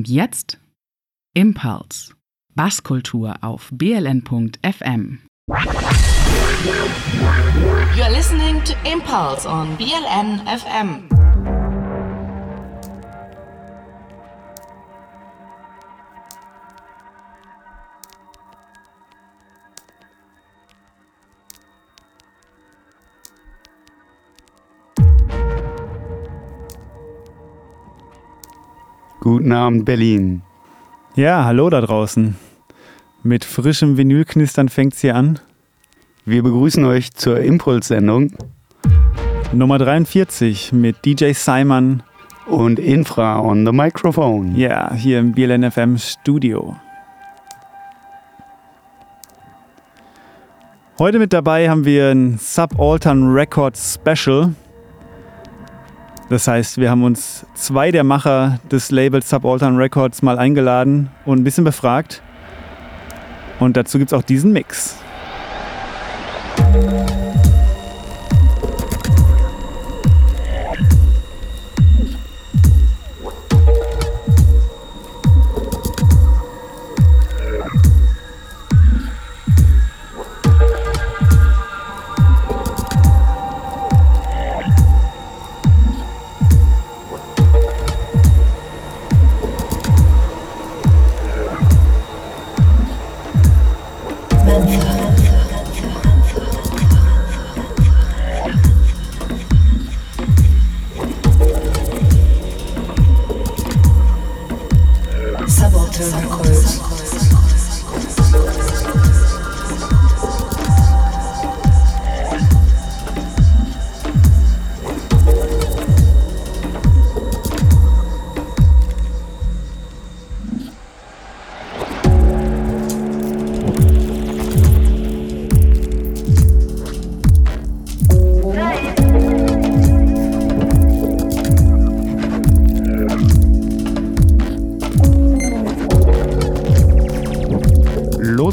Und 0.00 0.08
jetzt 0.08 0.58
Impulse. 1.34 2.14
Basskultur 2.54 3.34
auf 3.42 3.68
bln.fm. 3.70 5.18
You're 7.94 8.10
listening 8.10 8.64
to 8.64 8.72
Impulse 8.90 9.46
on 9.46 9.76
BLN 9.76 10.40
FM. 10.46 11.19
Guten 29.20 29.52
Abend, 29.52 29.84
Berlin. 29.84 30.40
Ja, 31.14 31.44
hallo 31.44 31.68
da 31.68 31.82
draußen. 31.82 32.36
Mit 33.22 33.44
frischem 33.44 33.98
Vinylknistern 33.98 34.70
fängt's 34.70 35.02
hier 35.02 35.14
an. 35.14 35.38
Wir 36.24 36.42
begrüßen 36.42 36.82
euch 36.86 37.12
zur 37.12 37.38
Impulssendung 37.40 38.32
Nummer 39.52 39.76
43 39.76 40.72
mit 40.72 41.04
DJ 41.04 41.32
Simon. 41.32 42.02
und 42.46 42.78
Infra 42.78 43.40
on 43.40 43.66
the 43.66 43.72
Microphone. 43.72 44.56
Ja, 44.56 44.94
hier 44.94 45.18
im 45.18 45.32
BLN 45.32 45.70
FM 45.70 45.98
Studio. 45.98 46.76
Heute 50.98 51.18
mit 51.18 51.34
dabei 51.34 51.68
haben 51.68 51.84
wir 51.84 52.08
ein 52.08 52.38
Subaltern 52.38 53.32
Records 53.32 54.00
Special. 54.00 54.54
Das 56.30 56.46
heißt, 56.46 56.78
wir 56.78 56.88
haben 56.88 57.02
uns 57.02 57.44
zwei 57.54 57.90
der 57.90 58.04
Macher 58.04 58.60
des 58.70 58.92
Labels 58.92 59.28
Subaltern 59.28 59.76
Records 59.76 60.22
mal 60.22 60.38
eingeladen 60.38 61.10
und 61.24 61.40
ein 61.40 61.44
bisschen 61.44 61.64
befragt. 61.64 62.22
Und 63.58 63.76
dazu 63.76 63.98
gibt 63.98 64.12
es 64.12 64.16
auch 64.16 64.22
diesen 64.22 64.52
Mix. 64.52 64.96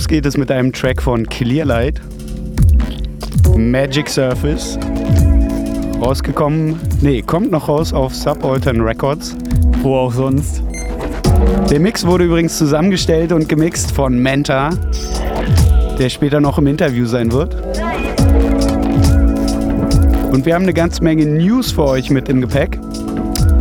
Geht 0.07 0.25
es 0.25 0.37
mit 0.37 0.49
einem 0.49 0.71
Track 0.71 1.01
von 1.01 1.27
Clearlight. 1.27 1.99
Magic 3.57 4.07
Surface. 4.07 4.79
Rausgekommen, 5.99 6.79
nee, 7.01 7.21
kommt 7.21 7.51
noch 7.51 7.67
raus 7.67 7.91
auf 7.91 8.15
Subaltern 8.15 8.79
Records. 8.79 9.35
Wo 9.81 9.97
auch 9.97 10.13
sonst. 10.13 10.63
Der 11.69 11.81
Mix 11.81 12.05
wurde 12.05 12.23
übrigens 12.23 12.57
zusammengestellt 12.57 13.33
und 13.33 13.49
gemixt 13.49 13.91
von 13.91 14.17
Menta, 14.17 14.69
der 15.99 16.07
später 16.07 16.39
noch 16.39 16.57
im 16.57 16.67
Interview 16.67 17.05
sein 17.05 17.29
wird. 17.33 17.55
Und 20.31 20.45
wir 20.45 20.55
haben 20.55 20.63
eine 20.63 20.73
ganze 20.73 21.03
Menge 21.03 21.25
News 21.25 21.73
für 21.73 21.83
euch 21.83 22.09
mit 22.09 22.29
im 22.29 22.39
Gepäck. 22.39 22.79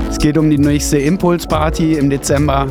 Es 0.08 0.18
geht 0.18 0.38
um 0.38 0.48
die 0.48 0.58
nächste 0.58 0.98
Impulse-Party 0.98 1.94
im 1.94 2.08
Dezember. 2.08 2.68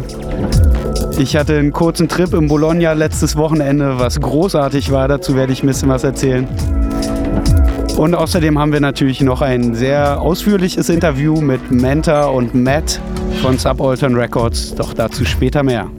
Ich 1.18 1.38
hatte 1.38 1.58
einen 1.58 1.72
kurzen 1.72 2.10
Trip 2.10 2.34
in 2.34 2.48
Bologna 2.48 2.92
letztes 2.92 3.38
Wochenende, 3.38 3.98
was 4.00 4.20
großartig 4.20 4.92
war. 4.92 5.08
Dazu 5.08 5.36
werde 5.36 5.54
ich 5.54 5.64
ein 5.64 5.68
bisschen 5.68 5.88
was 5.88 6.04
erzählen. 6.04 6.46
Und 7.96 8.14
außerdem 8.16 8.60
haben 8.60 8.74
wir 8.74 8.82
natürlich 8.82 9.22
noch 9.22 9.42
ein 9.42 9.76
sehr 9.76 10.20
ausführliches 10.20 10.90
Interview 10.90 11.40
mit 11.40 11.72
Menta 11.72 12.26
und 12.26 12.54
Matt 12.54 13.00
von 13.42 13.58
Subaltern 13.58 14.16
Records. 14.16 14.76
Doch 14.76 14.94
dazu 14.94 15.24
später 15.24 15.64
mehr. 15.64 15.90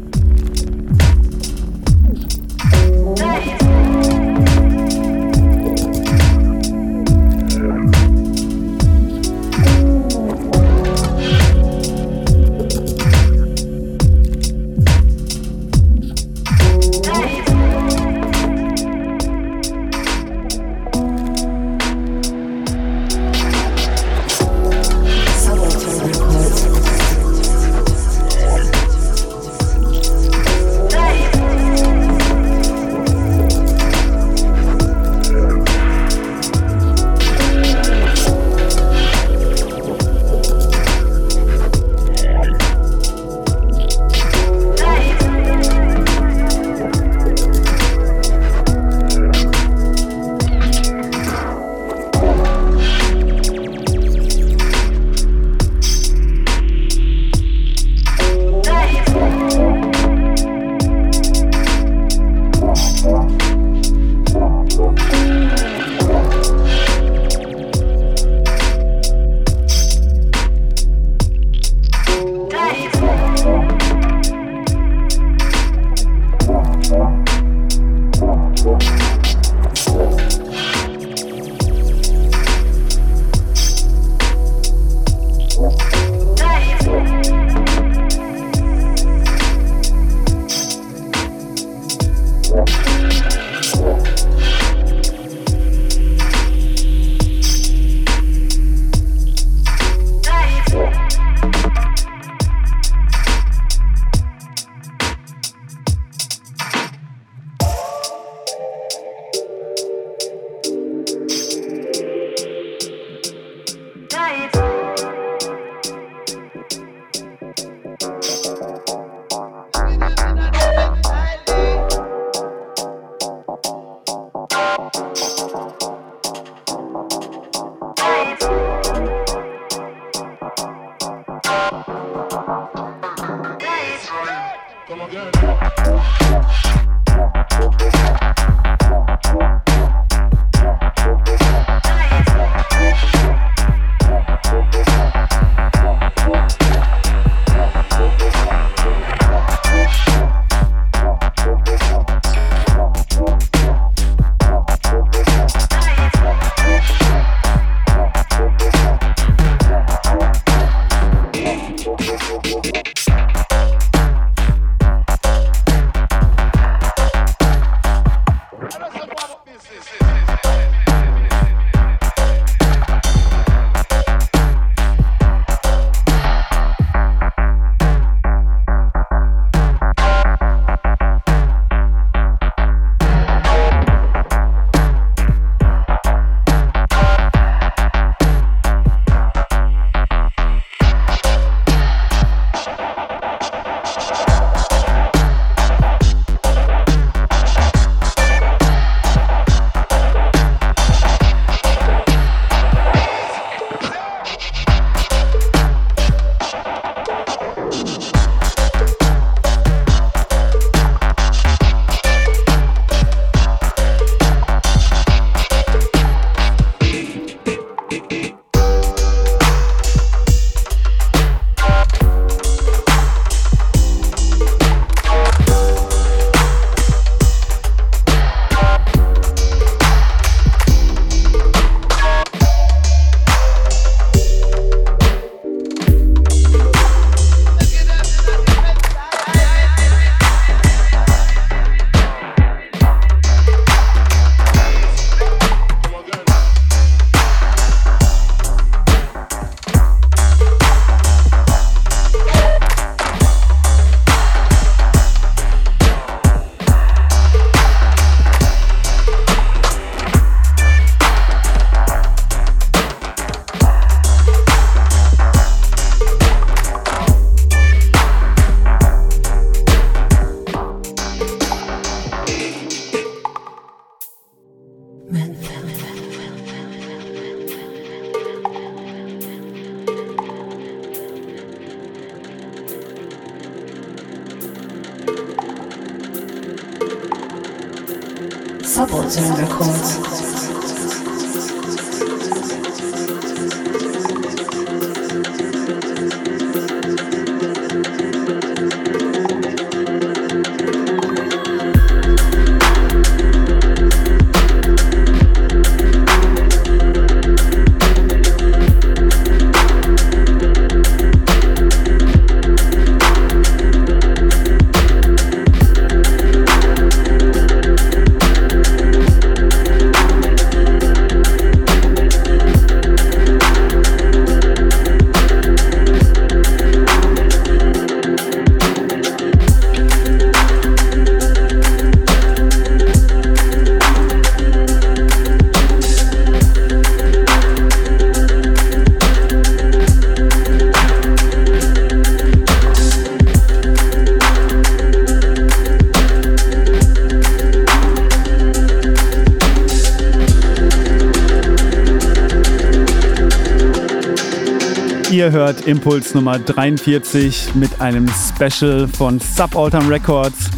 Impuls 355.67 356.15
Nummer 356.15 356.39
43 356.39 357.57
mit 357.57 357.81
einem 357.81 358.09
Special 358.09 358.87
von 358.87 359.19
Subaltern 359.19 359.89
Records. 359.89 360.49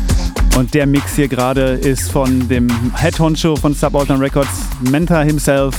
Und 0.56 0.74
der 0.74 0.86
Mix 0.86 1.16
hier 1.16 1.28
gerade 1.28 1.62
ist 1.62 2.12
von 2.12 2.46
dem 2.48 2.68
Head 2.94 3.18
Honcho 3.18 3.56
von 3.56 3.72
Subaltern 3.72 4.20
Records, 4.20 4.50
Menta 4.90 5.22
himself, 5.22 5.74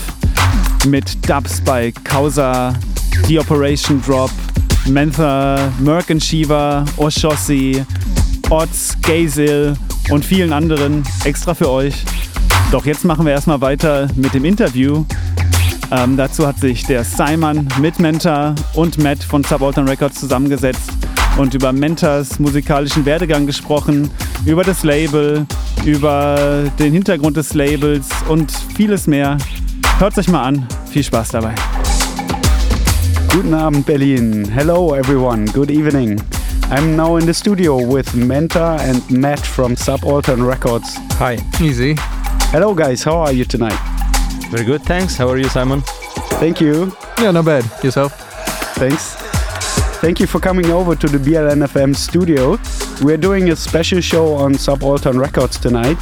mit 0.87 1.29
Dubs 1.29 1.61
bei 1.61 1.91
Causa, 2.03 2.73
The 3.27 3.39
Operation 3.39 4.01
Drop, 4.01 4.31
Mentha, 4.87 5.71
Merck 5.79 6.09
and 6.09 6.23
Shiva, 6.23 6.83
Oshossi, 6.97 7.85
Odds, 8.49 8.97
Gazil 9.03 9.75
und 10.09 10.25
vielen 10.25 10.53
anderen 10.53 11.03
extra 11.23 11.53
für 11.53 11.69
euch. 11.69 12.03
Doch 12.71 12.85
jetzt 12.85 13.05
machen 13.05 13.25
wir 13.25 13.33
erstmal 13.33 13.61
weiter 13.61 14.07
mit 14.15 14.33
dem 14.33 14.45
Interview 14.45 15.05
ähm, 15.91 16.17
dazu 16.17 16.45
hat 16.45 16.59
sich 16.59 16.83
der 16.85 17.03
Simon 17.03 17.67
mit 17.79 17.99
Mentor 17.99 18.55
und 18.75 18.97
Matt 18.97 19.23
von 19.23 19.43
Subaltern 19.43 19.87
Records 19.87 20.19
zusammengesetzt 20.19 20.91
und 21.37 21.53
über 21.53 21.71
Mentors 21.71 22.39
musikalischen 22.39 23.05
Werdegang 23.05 23.45
gesprochen, 23.45 24.11
über 24.45 24.63
das 24.63 24.83
Label, 24.83 25.45
über 25.85 26.65
den 26.77 26.93
Hintergrund 26.93 27.37
des 27.37 27.53
Labels 27.53 28.09
und 28.27 28.51
vieles 28.75 29.07
mehr. 29.07 29.37
Hört 29.99 30.17
euch 30.17 30.27
mal 30.27 30.43
an. 30.43 30.67
Viel 30.91 31.03
Spaß 31.03 31.29
dabei. 31.29 31.55
Guten 33.31 33.53
Abend, 33.53 33.85
Berlin. 33.85 34.49
Hello, 34.53 34.95
everyone. 34.95 35.45
Good 35.51 35.71
evening. 35.71 36.19
I'm 36.71 36.95
now 36.95 37.17
in 37.17 37.25
the 37.25 37.33
studio 37.33 37.77
with 37.77 38.13
Menta 38.13 38.79
and 38.79 39.09
Matt 39.09 39.39
from 39.39 39.75
Subaltern 39.75 40.45
Records. 40.45 40.97
Hi. 41.19 41.37
Easy. 41.61 41.95
Hello, 42.51 42.73
guys. 42.73 43.03
How 43.03 43.17
are 43.25 43.33
you 43.33 43.45
tonight? 43.45 43.98
Very 44.49 44.65
good, 44.65 44.81
thanks. 44.81 45.15
How 45.15 45.29
are 45.29 45.37
you, 45.37 45.47
Simon? 45.47 45.81
Thank 46.39 46.59
you. 46.59 46.91
Yeah, 47.19 47.31
not 47.31 47.45
bad. 47.45 47.65
Yourself? 47.83 48.13
Thanks. 48.75 49.15
Thank 50.01 50.19
you 50.19 50.25
for 50.25 50.39
coming 50.39 50.71
over 50.71 50.95
to 50.95 51.07
the 51.07 51.17
BLNFM 51.19 51.95
studio. 51.95 52.57
We're 53.03 53.17
doing 53.17 53.51
a 53.51 53.55
special 53.55 54.01
show 54.01 54.33
on 54.33 54.53
Subaltern 54.53 55.19
Records 55.19 55.59
tonight. 55.59 55.97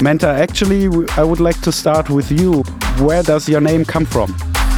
Mentha, 0.00 0.28
actually, 0.28 0.88
I 1.18 1.24
would 1.24 1.40
like 1.40 1.60
to 1.60 1.72
start 1.72 2.08
with 2.08 2.32
you. 2.32 2.62
Where 3.04 3.22
does 3.22 3.48
your 3.48 3.60
name 3.60 3.84
come 3.84 4.06
from? 4.06 4.34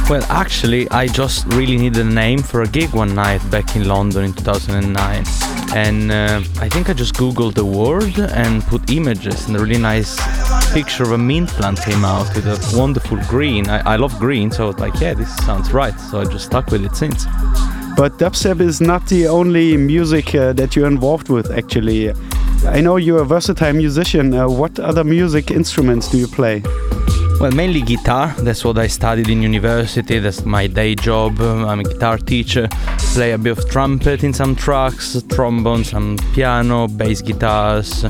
Well, 0.09 0.23
actually, 0.29 0.89
I 0.89 1.07
just 1.07 1.45
really 1.53 1.77
needed 1.77 2.05
a 2.05 2.09
name 2.09 2.39
for 2.39 2.63
a 2.63 2.67
gig 2.67 2.93
one 2.93 3.15
night 3.15 3.39
back 3.49 3.75
in 3.77 3.87
London 3.87 4.25
in 4.25 4.33
2009. 4.33 5.52
And 5.75 6.11
uh, 6.11 6.41
I 6.59 6.69
think 6.69 6.89
I 6.89 6.93
just 6.93 7.15
googled 7.15 7.55
the 7.55 7.65
word 7.65 8.19
and 8.19 8.61
put 8.63 8.91
images, 8.91 9.47
and 9.47 9.55
a 9.55 9.59
really 9.59 9.79
nice 9.79 10.15
picture 10.71 11.03
of 11.03 11.11
a 11.11 11.17
mint 11.17 11.49
plant 11.49 11.81
came 11.81 12.05
out 12.05 12.33
with 12.35 12.45
a 12.45 12.77
wonderful 12.77 13.17
green. 13.27 13.67
I, 13.69 13.93
I 13.93 13.95
love 13.95 14.17
green, 14.19 14.51
so 14.51 14.65
I 14.65 14.67
was 14.67 14.79
like, 14.79 14.99
yeah, 14.99 15.13
this 15.13 15.35
sounds 15.37 15.73
right. 15.73 15.99
So 15.99 16.21
I 16.21 16.25
just 16.25 16.45
stuck 16.45 16.67
with 16.71 16.85
it 16.85 16.95
since. 16.95 17.25
But 17.95 18.17
dubstep 18.17 18.59
is 18.59 18.81
not 18.81 19.07
the 19.07 19.27
only 19.27 19.77
music 19.77 20.33
uh, 20.35 20.53
that 20.53 20.75
you're 20.75 20.87
involved 20.87 21.29
with, 21.29 21.51
actually. 21.51 22.11
I 22.65 22.81
know 22.81 22.97
you're 22.97 23.21
a 23.21 23.25
versatile 23.25 23.73
musician. 23.73 24.33
Uh, 24.33 24.47
what 24.47 24.79
other 24.79 25.03
music 25.03 25.51
instruments 25.51 26.07
do 26.09 26.17
you 26.17 26.27
play? 26.27 26.63
Well, 27.39 27.51
mainly 27.51 27.81
guitar. 27.81 28.33
That's 28.39 28.63
what 28.63 28.77
I 28.77 28.87
studied 28.87 29.29
in 29.29 29.41
university. 29.41 30.19
That's 30.19 30.45
my 30.45 30.67
day 30.67 30.95
job. 30.95 31.41
I'm 31.41 31.81
a 31.81 31.83
guitar 31.83 32.17
teacher. 32.17 32.69
Play 33.13 33.31
a 33.33 33.37
bit 33.37 33.57
of 33.57 33.69
trumpet 33.69 34.23
in 34.23 34.33
some 34.33 34.55
tracks, 34.55 35.21
trombone, 35.29 35.83
some 35.83 36.17
piano, 36.33 36.87
bass 36.87 37.21
guitars. 37.21 38.05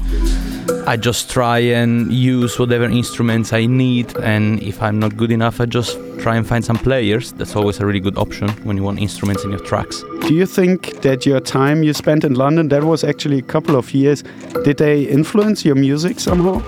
I 0.85 0.97
just 0.97 1.31
try 1.31 1.59
and 1.59 2.11
use 2.11 2.59
whatever 2.59 2.85
instruments 2.85 3.53
I 3.53 3.65
need, 3.65 4.15
and 4.17 4.61
if 4.61 4.81
I'm 4.81 4.99
not 4.99 5.17
good 5.17 5.31
enough, 5.31 5.59
I 5.59 5.65
just 5.65 5.97
try 6.19 6.35
and 6.35 6.45
find 6.47 6.63
some 6.63 6.77
players. 6.77 7.31
That's 7.33 7.55
always 7.55 7.79
a 7.79 7.85
really 7.85 7.99
good 7.99 8.17
option 8.17 8.49
when 8.65 8.77
you 8.77 8.83
want 8.83 8.99
instruments 8.99 9.43
in 9.43 9.51
your 9.51 9.61
tracks. 9.61 10.03
Do 10.27 10.33
you 10.33 10.45
think 10.45 11.01
that 11.01 11.25
your 11.25 11.39
time 11.39 11.83
you 11.83 11.93
spent 11.93 12.23
in 12.23 12.35
London, 12.35 12.69
that 12.69 12.83
was 12.83 13.03
actually 13.03 13.39
a 13.39 13.43
couple 13.43 13.75
of 13.75 13.93
years, 13.93 14.23
did 14.63 14.77
they 14.77 15.03
influence 15.03 15.65
your 15.65 15.75
music 15.75 16.19
somehow? 16.19 16.61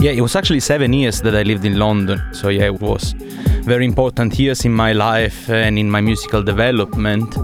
Yeah, 0.00 0.12
it 0.12 0.20
was 0.20 0.36
actually 0.36 0.60
seven 0.60 0.92
years 0.92 1.20
that 1.22 1.34
I 1.34 1.42
lived 1.42 1.64
in 1.64 1.76
London. 1.76 2.22
So, 2.32 2.50
yeah, 2.50 2.66
it 2.66 2.80
was 2.80 3.14
very 3.62 3.84
important 3.84 4.38
years 4.38 4.64
in 4.64 4.72
my 4.72 4.92
life 4.92 5.50
and 5.50 5.76
in 5.76 5.90
my 5.90 6.00
musical 6.00 6.42
development. 6.42 7.36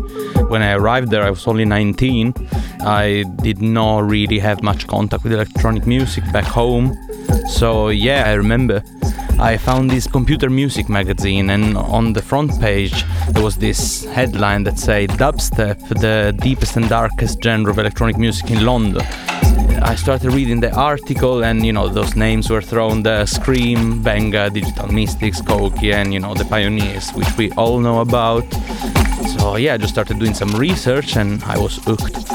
When 0.48 0.62
I 0.62 0.74
arrived 0.74 1.10
there, 1.10 1.24
I 1.24 1.30
was 1.30 1.48
only 1.48 1.64
19. 1.64 2.32
I 2.80 3.24
did 3.42 3.60
not 3.60 4.08
really 4.08 4.38
have 4.38 4.62
much 4.62 4.86
contact 4.86 5.24
with 5.24 5.32
electronic 5.32 5.84
music 5.84 6.22
back 6.32 6.44
home. 6.44 6.96
So, 7.48 7.88
yeah, 7.88 8.24
I 8.26 8.34
remember 8.34 8.84
I 9.40 9.56
found 9.56 9.90
this 9.90 10.06
computer 10.06 10.48
music 10.48 10.88
magazine, 10.88 11.50
and 11.50 11.76
on 11.76 12.12
the 12.12 12.22
front 12.22 12.60
page 12.60 13.04
there 13.30 13.42
was 13.42 13.56
this 13.56 14.04
headline 14.04 14.62
that 14.64 14.78
said 14.78 15.10
Dubstep, 15.10 15.88
the 15.88 16.32
deepest 16.40 16.76
and 16.76 16.88
darkest 16.88 17.42
genre 17.42 17.72
of 17.72 17.78
electronic 17.78 18.16
music 18.16 18.50
in 18.52 18.64
London. 18.64 19.04
I 19.84 19.96
started 19.96 20.32
reading 20.32 20.60
the 20.60 20.74
article, 20.74 21.44
and 21.44 21.64
you 21.64 21.72
know, 21.72 21.88
those 21.88 22.16
names 22.16 22.48
were 22.48 22.62
thrown 22.62 23.02
the 23.02 23.24
Skream, 23.26 24.02
Benga, 24.02 24.48
Digital 24.48 24.88
Mystikz, 24.88 25.42
Coki, 25.42 25.92
and 25.92 26.12
you 26.12 26.20
know, 26.20 26.32
the 26.34 26.46
pioneers, 26.46 27.10
which 27.10 27.28
we 27.36 27.52
all 27.52 27.78
know 27.78 28.00
about. 28.00 28.50
So, 29.38 29.56
yeah, 29.56 29.74
I 29.74 29.76
just 29.76 29.92
started 29.92 30.18
doing 30.18 30.34
some 30.34 30.52
research 30.52 31.16
and 31.16 31.42
I 31.44 31.58
was 31.58 31.76
hooked. 31.84 32.33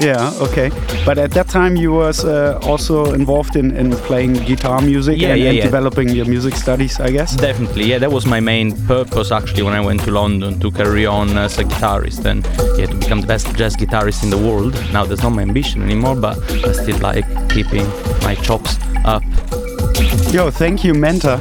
Yeah, 0.00 0.32
okay. 0.40 0.70
But 1.04 1.18
at 1.18 1.32
that 1.32 1.48
time, 1.48 1.76
you 1.76 1.92
was 1.92 2.24
uh, 2.24 2.58
also 2.62 3.12
involved 3.12 3.54
in, 3.54 3.76
in 3.76 3.90
playing 3.90 4.32
guitar 4.32 4.80
music 4.80 5.18
Yeah, 5.20 5.32
and, 5.32 5.40
yeah, 5.40 5.48
and 5.48 5.56
yeah. 5.58 5.62
developing 5.64 6.08
your 6.08 6.24
music 6.24 6.54
studies, 6.54 6.98
I 6.98 7.10
guess. 7.10 7.36
Definitely, 7.36 7.84
yeah, 7.84 7.98
that 7.98 8.10
was 8.10 8.24
my 8.24 8.40
main 8.40 8.74
purpose 8.86 9.30
actually 9.30 9.62
when 9.62 9.74
I 9.74 9.80
went 9.80 10.00
to 10.04 10.10
London 10.10 10.58
to 10.60 10.70
carry 10.70 11.04
on 11.04 11.36
as 11.36 11.58
a 11.58 11.64
guitarist 11.64 12.24
and 12.24 12.46
yeah, 12.78 12.86
to 12.86 12.94
become 12.94 13.20
the 13.20 13.26
best 13.26 13.54
jazz 13.56 13.76
guitarist 13.76 14.22
in 14.22 14.30
the 14.30 14.38
world. 14.38 14.72
Now 14.90 15.04
that's 15.04 15.22
not 15.22 15.30
my 15.30 15.42
ambition 15.42 15.82
anymore, 15.82 16.16
but 16.16 16.38
I 16.64 16.72
still 16.72 16.98
like 17.00 17.26
keeping 17.50 17.86
my 18.22 18.36
chops 18.36 18.78
up. 19.04 19.22
Yo, 20.32 20.50
thank 20.50 20.82
you, 20.82 20.94
Mentha. 20.94 21.38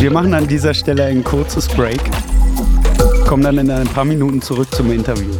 Wir 0.00 0.10
machen 0.12 0.34
an 0.34 0.46
dieser 0.46 0.72
Stelle 0.72 1.04
ein 1.04 1.24
kurzes 1.24 1.66
Break. 1.66 2.00
Kommen 3.26 3.42
dann 3.42 3.58
in 3.58 3.70
ein 3.70 3.88
paar 3.88 4.04
Minuten 4.04 4.40
zurück 4.40 4.72
zum 4.72 4.92
Interview. 4.92 5.32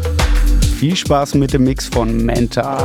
Viel 0.84 0.96
Spaß 0.96 1.36
mit 1.36 1.54
dem 1.54 1.64
Mix 1.64 1.86
von 1.88 2.26
Mentor. 2.26 2.76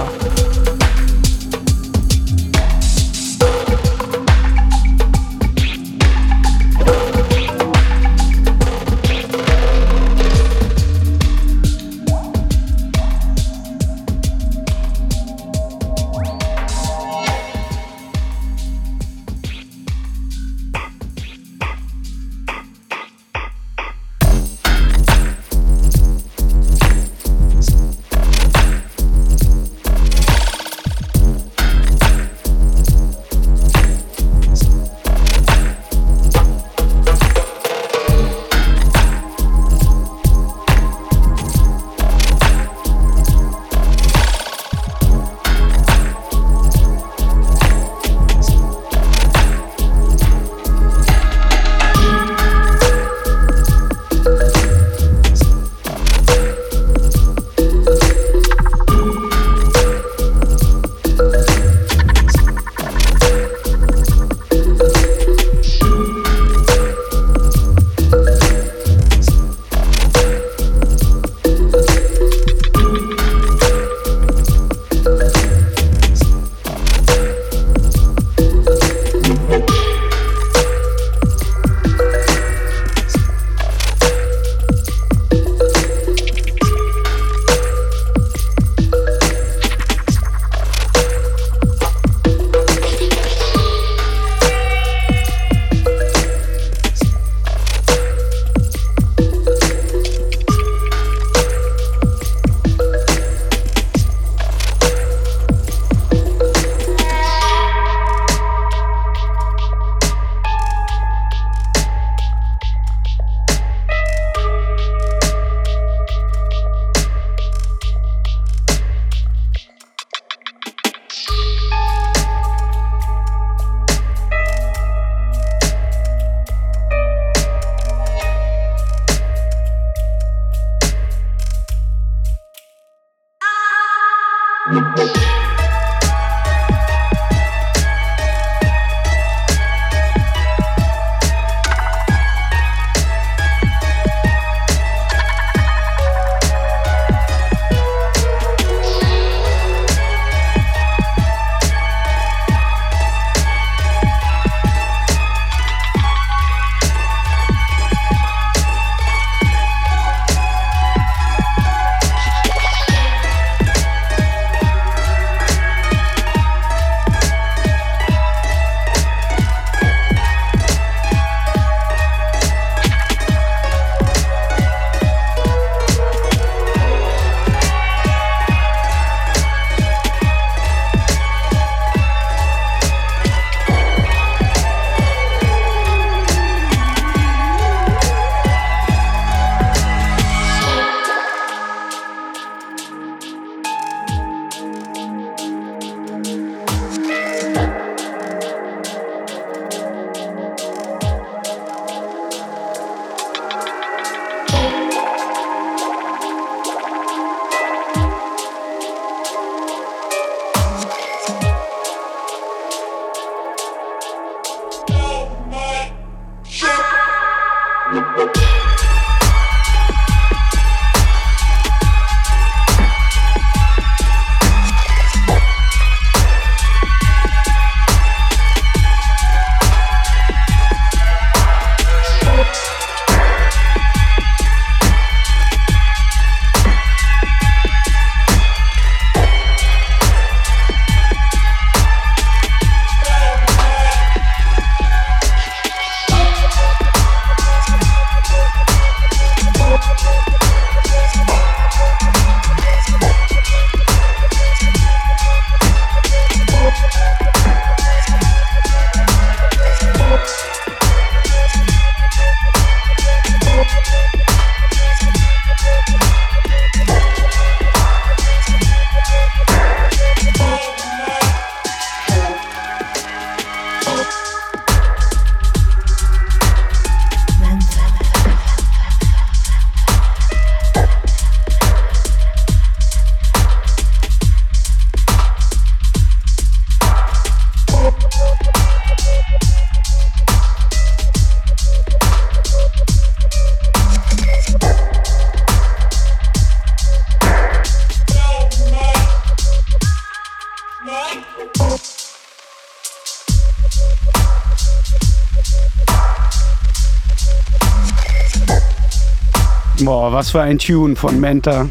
Was 310.12 310.32
für 310.32 310.42
ein 310.42 310.58
Tune 310.58 310.96
von 310.96 311.20
Menta. 311.20 311.70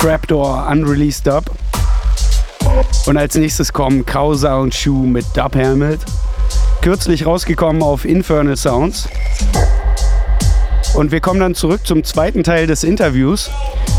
Trapdoor 0.00 0.66
Unreleased 0.70 1.26
Dub. 1.26 1.44
Und 3.06 3.18
als 3.18 3.34
nächstes 3.34 3.72
kommen 3.72 4.06
Krauser 4.06 4.58
und 4.58 4.74
Schuh 4.74 5.04
mit 5.04 5.26
Dub 5.36 5.54
Helmet. 5.54 6.00
Kürzlich 6.80 7.26
rausgekommen 7.26 7.82
auf 7.82 8.06
Infernal 8.06 8.56
Sounds. 8.56 9.08
Und 10.94 11.12
wir 11.12 11.20
kommen 11.20 11.40
dann 11.40 11.54
zurück 11.54 11.86
zum 11.86 12.02
zweiten 12.02 12.44
Teil 12.44 12.66
des 12.66 12.82
Interviews. 12.82 13.50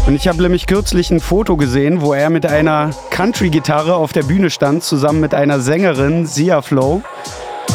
Und 0.08 0.16
ich 0.16 0.28
habe 0.28 0.42
nämlich 0.42 0.66
kürzlich 0.66 1.12
ein 1.12 1.20
Foto 1.20 1.56
gesehen, 1.56 2.02
wo 2.02 2.14
er 2.14 2.32
mit 2.32 2.48
einer 2.48 2.90
Country-Gitarre 3.12 3.94
auf 3.94 4.12
der 4.12 4.24
Bühne 4.24 4.50
stand, 4.50 4.84
zusammen 4.84 5.20
mit 5.20 5.36
einer 5.36 5.60
Sängerin, 5.60 6.26
Sia 6.26 6.64
Flow, 6.64 7.04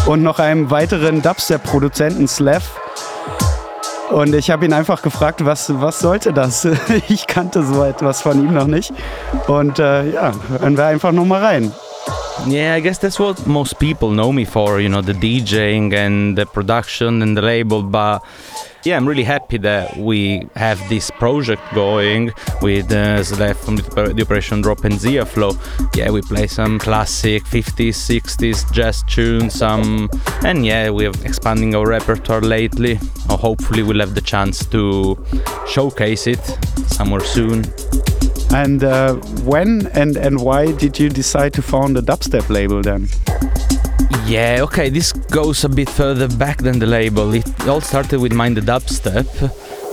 und 0.07 0.25
noch 0.25 0.41
einem 0.41 0.73
weiteren 0.73 1.23
Dubstep-Produzenten, 1.23 2.27
Slav. 2.27 2.81
Und 4.15 4.33
ich 4.33 4.49
habe 4.53 4.65
ihn 4.65 4.73
einfach 4.73 5.03
gefragt, 5.03 5.45
was, 5.45 5.81
was 5.81 5.99
sollte 5.99 6.33
das? 6.33 6.69
Ich 7.09 7.27
kannte 7.27 7.65
so 7.65 7.83
etwas 7.83 8.23
von 8.23 8.39
ihm 8.39 8.55
noch 8.55 8.69
nicht. 8.69 8.93
Und 9.49 9.81
äh, 9.81 10.09
ja, 10.09 10.31
hören 10.57 10.77
wir 10.77 10.87
einfach 10.87 11.11
nochmal 11.11 11.43
rein. 11.43 11.73
Yeah, 12.47 12.75
I 12.75 12.81
guess 12.81 12.99
that's 12.99 13.19
what 13.19 13.47
most 13.47 13.79
people 13.79 14.11
know 14.11 14.31
me 14.33 14.45
for, 14.45 14.81
you 14.81 14.89
know, 14.89 15.01
the 15.01 15.15
DJing 15.15 15.95
and 15.95 16.37
the 16.37 16.45
production 16.45 17.23
and 17.23 17.37
the 17.37 17.41
label. 17.41 17.83
But 17.83 18.23
yeah, 18.85 18.97
I'm 18.99 19.09
really 19.09 19.25
happy 19.25 19.57
that 19.59 19.97
we 19.97 20.47
have 20.55 20.79
this 20.91 21.11
project 21.13 21.63
going 21.75 22.33
with 22.61 22.93
uh, 22.93 23.21
Zlef 23.21 23.57
from 23.57 23.77
D-Operation 23.77 24.61
Drop 24.61 24.85
and 24.85 24.99
Zia 24.99 25.25
Flow. 25.25 25.53
Yeah, 25.95 26.11
we 26.11 26.21
play 26.21 26.47
some 26.47 26.79
classic 26.79 27.45
50s, 27.45 27.95
60s 27.95 28.71
jazz 28.73 29.03
tunes, 29.05 29.55
some, 29.55 30.11
and 30.45 30.67
yeah, 30.67 30.91
we're 30.91 31.13
expanding 31.23 31.75
our 31.75 31.87
repertoire 31.87 32.43
lately. 32.43 32.99
Hopefully, 33.31 33.83
we'll 33.83 34.01
have 34.01 34.15
the 34.15 34.21
chance 34.21 34.67
to 34.67 35.17
showcase 35.67 36.27
it 36.27 36.45
somewhere 36.89 37.25
soon. 37.25 37.65
And 38.55 38.85
uh, 38.85 39.15
when 39.43 39.89
and, 39.95 40.17
and 40.17 40.41
why 40.41 40.71
did 40.71 40.97
you 40.97 41.09
decide 41.09 41.53
to 41.55 41.63
found 41.63 41.97
a 41.99 42.03
dubstep 42.03 42.49
label 42.49 42.83
then? 42.83 43.09
Yeah, 44.27 44.61
okay, 44.63 44.89
this 44.91 45.13
goes 45.13 45.65
a 45.65 45.69
bit 45.69 45.91
further 45.91 46.29
back 46.29 46.63
than 46.63 46.79
the 46.79 46.87
label. 46.87 47.35
It 47.35 47.45
all 47.67 47.81
started 47.81 48.21
with 48.21 48.33
Mind 48.33 48.57
the 48.57 48.61
Dubstep, 48.61 49.27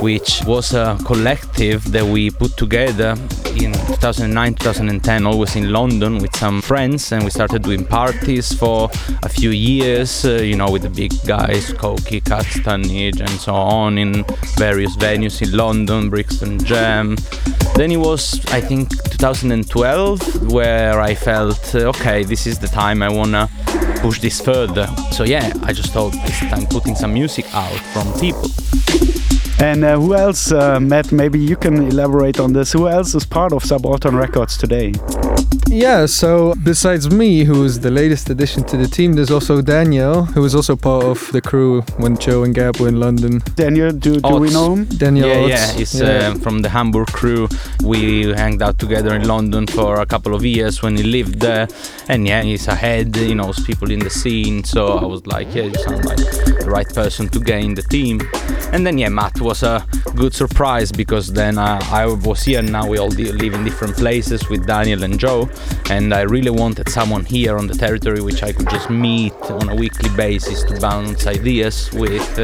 which 0.01 0.41
was 0.45 0.73
a 0.73 0.97
collective 1.05 1.91
that 1.91 2.03
we 2.03 2.31
put 2.31 2.57
together 2.57 3.15
in 3.55 3.71
2009 3.73 4.55
2010 4.55 5.27
always 5.27 5.55
in 5.55 5.71
london 5.71 6.17
with 6.17 6.35
some 6.35 6.61
friends 6.61 7.11
and 7.11 7.23
we 7.23 7.29
started 7.29 7.61
doing 7.61 7.85
parties 7.85 8.51
for 8.53 8.89
a 9.23 9.29
few 9.29 9.51
years 9.51 10.25
uh, 10.25 10.33
you 10.33 10.55
know 10.55 10.71
with 10.71 10.81
the 10.81 10.89
big 10.89 11.11
guys 11.27 11.71
Coki 11.73 12.19
Katstanij 12.21 13.19
and 13.19 13.29
so 13.29 13.53
on 13.53 13.97
in 13.99 14.23
various 14.57 14.95
venues 14.95 15.41
in 15.41 15.55
london 15.55 16.09
brixton 16.09 16.57
jam. 16.63 17.15
Then 17.75 17.91
it 17.91 17.97
was 17.97 18.43
i 18.47 18.59
think 18.59 18.89
2012 19.11 20.51
where 20.51 20.99
i 20.99 21.13
felt 21.13 21.75
uh, 21.75 21.89
okay 21.89 22.23
this 22.23 22.47
is 22.47 22.57
the 22.59 22.67
time 22.67 23.03
i 23.03 23.09
wanna 23.09 23.49
push 23.97 24.19
this 24.19 24.41
further. 24.41 24.87
So 25.11 25.23
yeah 25.23 25.53
i 25.63 25.73
just 25.73 25.93
thought 25.93 26.13
it's 26.15 26.39
time 26.39 26.65
putting 26.65 26.95
some 26.95 27.13
music 27.13 27.45
out 27.53 27.79
from 27.93 28.11
people 28.19 28.49
and 29.61 29.83
uh, 29.83 29.99
who 29.99 30.15
else, 30.15 30.51
uh, 30.51 30.79
Matt? 30.79 31.11
Maybe 31.11 31.39
you 31.39 31.55
can 31.55 31.83
elaborate 31.87 32.39
on 32.39 32.53
this. 32.53 32.71
Who 32.73 32.87
else 32.87 33.13
is 33.13 33.25
part 33.25 33.53
of 33.53 33.63
Subaltern 33.63 34.15
Records 34.15 34.57
today? 34.57 34.93
Yeah, 35.71 36.05
so 36.05 36.53
besides 36.65 37.09
me, 37.09 37.45
who 37.45 37.63
is 37.63 37.79
the 37.79 37.89
latest 37.89 38.29
addition 38.29 38.65
to 38.65 38.75
the 38.75 38.87
team, 38.87 39.13
there's 39.13 39.31
also 39.31 39.61
Daniel, 39.61 40.25
who 40.25 40.41
was 40.41 40.53
also 40.53 40.75
part 40.75 41.05
of 41.05 41.31
the 41.31 41.39
crew 41.39 41.81
when 41.95 42.17
Joe 42.17 42.43
and 42.43 42.53
Gab 42.53 42.75
were 42.75 42.89
in 42.89 42.99
London. 42.99 43.41
Daniel, 43.55 43.89
do, 43.93 44.19
do 44.19 44.35
we 44.35 44.49
know 44.49 44.73
him? 44.73 44.83
Daniel 44.85 45.29
yeah, 45.29 45.39
Otz. 45.39 45.49
yeah, 45.49 45.71
he's 45.71 46.01
Yeah. 46.01 46.07
Uh, 46.07 46.35
from 46.35 46.61
the 46.61 46.67
Hamburg 46.67 47.07
crew. 47.07 47.47
We 47.83 48.33
hanged 48.33 48.61
out 48.61 48.79
together 48.79 49.15
in 49.15 49.25
London 49.25 49.65
for 49.65 50.01
a 50.01 50.05
couple 50.05 50.35
of 50.35 50.43
years 50.43 50.81
when 50.83 50.97
he 50.97 51.03
lived 51.03 51.39
there, 51.39 51.69
and 52.09 52.27
yeah, 52.27 52.41
he's 52.41 52.67
ahead. 52.67 53.15
He 53.15 53.33
knows 53.33 53.57
people 53.65 53.91
in 53.91 53.99
the 53.99 54.09
scene, 54.09 54.65
so 54.65 54.97
I 54.97 55.05
was 55.05 55.25
like, 55.25 55.55
yeah, 55.55 55.63
you 55.63 55.75
sound 55.75 56.03
like 56.03 56.17
the 56.17 56.69
right 56.69 56.89
person 56.93 57.29
to 57.29 57.39
get 57.39 57.63
in 57.63 57.75
the 57.75 57.83
team. 57.83 58.19
And 58.73 58.85
then 58.85 58.97
yeah, 58.97 59.09
Matt 59.09 59.39
was 59.41 59.63
a 59.63 59.85
good 60.15 60.33
surprise 60.33 60.91
because 60.91 61.31
then 61.31 61.57
uh, 61.57 61.79
I 61.91 62.05
was 62.05 62.43
here. 62.43 62.59
And 62.59 62.71
now 62.71 62.87
we 62.87 62.97
all 62.97 63.09
live 63.09 63.53
in 63.53 63.63
different 63.63 63.95
places 63.95 64.47
with 64.49 64.65
Daniel 64.65 65.03
and 65.03 65.19
Joe, 65.19 65.49
and 65.89 66.13
I 66.13 66.21
really 66.21 66.49
wanted 66.49 66.89
someone 66.89 67.25
here 67.25 67.57
on 67.57 67.67
the 67.67 67.73
territory 67.73 68.21
which 68.21 68.43
I 68.43 68.51
could 68.53 68.69
just 68.69 68.89
meet 68.89 69.33
on 69.43 69.69
a 69.69 69.75
weekly 69.75 70.09
basis 70.15 70.63
to 70.63 70.79
bounce 70.79 71.27
ideas 71.27 71.91
with. 71.93 72.39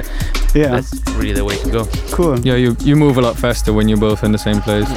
Yeah. 0.55 0.69
that's 0.69 0.93
really 1.11 1.33
the 1.33 1.45
way 1.45 1.57
to 1.57 1.69
go. 1.69 1.85
Cool. 2.11 2.39
Yeah, 2.39 2.55
you, 2.55 2.75
you 2.79 2.95
move 2.95 3.17
a 3.17 3.21
lot 3.21 3.37
faster 3.37 3.73
when 3.73 3.87
you're 3.87 3.99
both 3.99 4.23
in 4.23 4.31
the 4.31 4.37
same 4.37 4.61
place. 4.61 4.89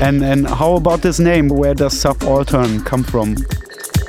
And 0.00 0.22
and 0.22 0.46
how 0.46 0.76
about 0.76 1.02
this 1.02 1.18
name? 1.18 1.48
Where 1.48 1.74
does 1.74 1.98
Subaltern 1.98 2.84
come 2.84 3.02
from? 3.02 3.36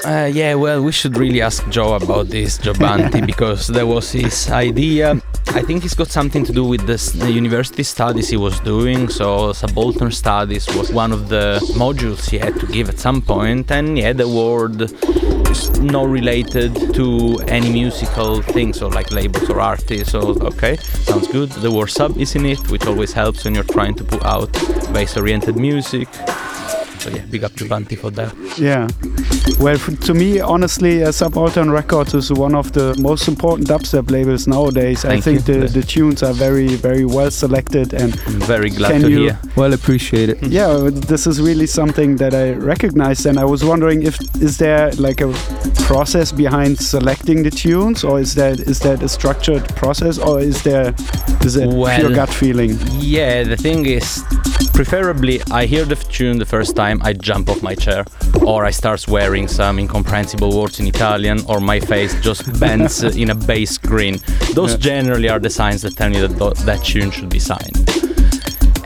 Uh, 0.06 0.30
yeah, 0.32 0.54
well, 0.54 0.82
we 0.82 0.92
should 0.92 1.18
really 1.18 1.42
ask 1.42 1.68
Joe 1.70 1.96
about 1.96 2.28
this, 2.28 2.58
Joe 2.58 2.74
Banti, 2.74 3.26
because 3.26 3.68
that 3.68 3.86
was 3.86 4.12
his 4.12 4.50
idea. 4.50 5.22
I 5.52 5.64
think 5.64 5.84
it's 5.84 5.96
got 5.96 6.10
something 6.10 6.46
to 6.46 6.54
do 6.54 6.64
with 6.64 6.86
the 6.86 7.32
university 7.32 7.84
studies 7.84 8.30
he 8.30 8.38
was 8.38 8.60
doing. 8.60 9.10
So, 9.10 9.52
subaltern 9.54 10.12
studies 10.12 10.68
was 10.76 10.92
one 10.92 11.12
of 11.12 11.28
the 11.30 11.60
modules 11.76 12.30
he 12.30 12.38
had 12.38 12.60
to 12.60 12.68
give 12.68 12.88
at 12.88 13.00
some 13.00 13.22
point, 13.22 13.72
and 13.72 13.98
yeah, 13.98 14.14
the 14.14 14.28
word 14.28 14.82
is 15.50 15.80
not 15.80 16.08
related 16.08 16.94
to 16.94 17.40
any 17.48 17.72
musical 17.72 18.42
thing, 18.42 18.74
so 18.74 18.88
like 18.88 19.12
labels 19.12 19.50
or 19.50 19.60
artists. 19.60 20.12
So, 20.12 20.38
okay, 20.42 20.78
sounds 20.78 21.28
good. 21.28 21.50
The 21.50 21.72
word 21.72 21.90
sub 21.90 22.18
is 22.18 22.36
in 22.36 22.46
it, 22.46 22.70
which 22.70 22.86
always 22.86 23.12
helps 23.12 23.44
when 23.46 23.56
you're 23.56 23.64
trying 23.64 23.96
to 23.96 24.04
put 24.04 24.24
out 24.24 24.54
bass-oriented 24.94 25.58
music. 25.58 26.08
So 27.00 27.10
yeah, 27.10 27.26
big 27.26 27.44
up 27.44 27.54
to 27.56 27.66
Banti 27.66 27.98
for 27.98 28.12
that. 28.12 28.36
Yeah. 28.58 28.88
Well, 29.60 29.76
f- 29.76 30.00
to 30.02 30.14
me, 30.14 30.40
honestly, 30.40 31.04
uh, 31.04 31.12
Subaltern 31.12 31.70
Records 31.72 32.14
is 32.14 32.32
one 32.32 32.56
of 32.56 32.72
the 32.72 32.96
most 33.02 33.28
important 33.28 33.68
dubstep 33.68 34.10
labels 34.10 34.48
nowadays. 34.48 35.04
I 35.06 35.20
think 35.20 35.48
you. 35.48 35.62
the, 35.62 35.68
the 35.68 35.82
tunes 35.84 36.24
are 36.24 36.34
very, 36.34 36.68
very 36.76 37.06
well 37.06 37.32
selected 37.32 37.94
and 37.94 38.14
I'm 38.28 38.40
very 38.42 38.70
glad 38.70 38.92
Can 38.92 39.02
to 39.02 39.10
you- 39.10 39.20
hear. 39.24 39.40
Well 39.56 39.74
appreciated. 39.74 40.38
yeah, 40.48 40.90
this 40.92 41.28
is 41.28 41.42
really 41.42 41.68
something 41.68 42.16
that 42.18 42.34
I 42.34 42.52
recognized. 42.54 43.26
And 43.26 43.38
I 43.40 43.46
was 43.46 43.64
wondering 43.66 44.04
if 44.04 44.20
is 44.42 44.58
there 44.58 44.92
like 44.94 45.22
a 45.22 45.32
process 45.86 46.32
behind 46.32 46.78
selecting 46.80 47.44
the 47.44 47.52
tunes, 47.52 48.04
or 48.04 48.20
is 48.20 48.36
that 48.36 48.60
is 48.60 48.80
that 48.80 49.04
a 49.04 49.10
structured 49.10 49.68
process, 49.76 50.18
or 50.18 50.40
is 50.40 50.62
there 50.64 50.94
is 51.44 51.56
it 51.56 51.70
pure 51.70 52.14
gut 52.14 52.30
feeling? 52.30 52.78
Yeah, 53.00 53.44
the 53.44 53.58
thing 53.58 53.86
is, 53.86 54.24
preferably 54.74 55.42
I 55.52 55.66
hear 55.66 55.86
the 55.86 55.96
tune 55.96 56.38
the 56.40 56.46
first 56.46 56.76
time, 56.76 57.02
I 57.04 57.14
jump 57.14 57.50
off 57.50 57.62
my 57.62 57.76
chair, 57.76 58.06
or 58.46 58.66
I 58.66 58.72
start 58.72 59.00
swearing 59.00 59.39
some 59.48 59.80
incomprehensible 59.80 60.60
words 60.60 60.80
in 60.80 60.88
Italian, 60.88 61.40
or 61.48 61.60
my 61.60 61.80
face 61.80 62.20
just 62.22 62.60
bends 62.60 63.04
in 63.22 63.30
a 63.30 63.36
bass 63.36 63.78
grin. 63.78 64.20
Those 64.54 64.78
generally 64.78 65.30
are 65.30 65.40
the 65.40 65.50
signs 65.50 65.82
that 65.84 65.96
tell 65.96 66.10
me 66.10 66.20
that 66.20 66.38
that 66.66 66.84
tune 66.84 67.12
should 67.12 67.30
be 67.30 67.40
signed. 67.40 68.09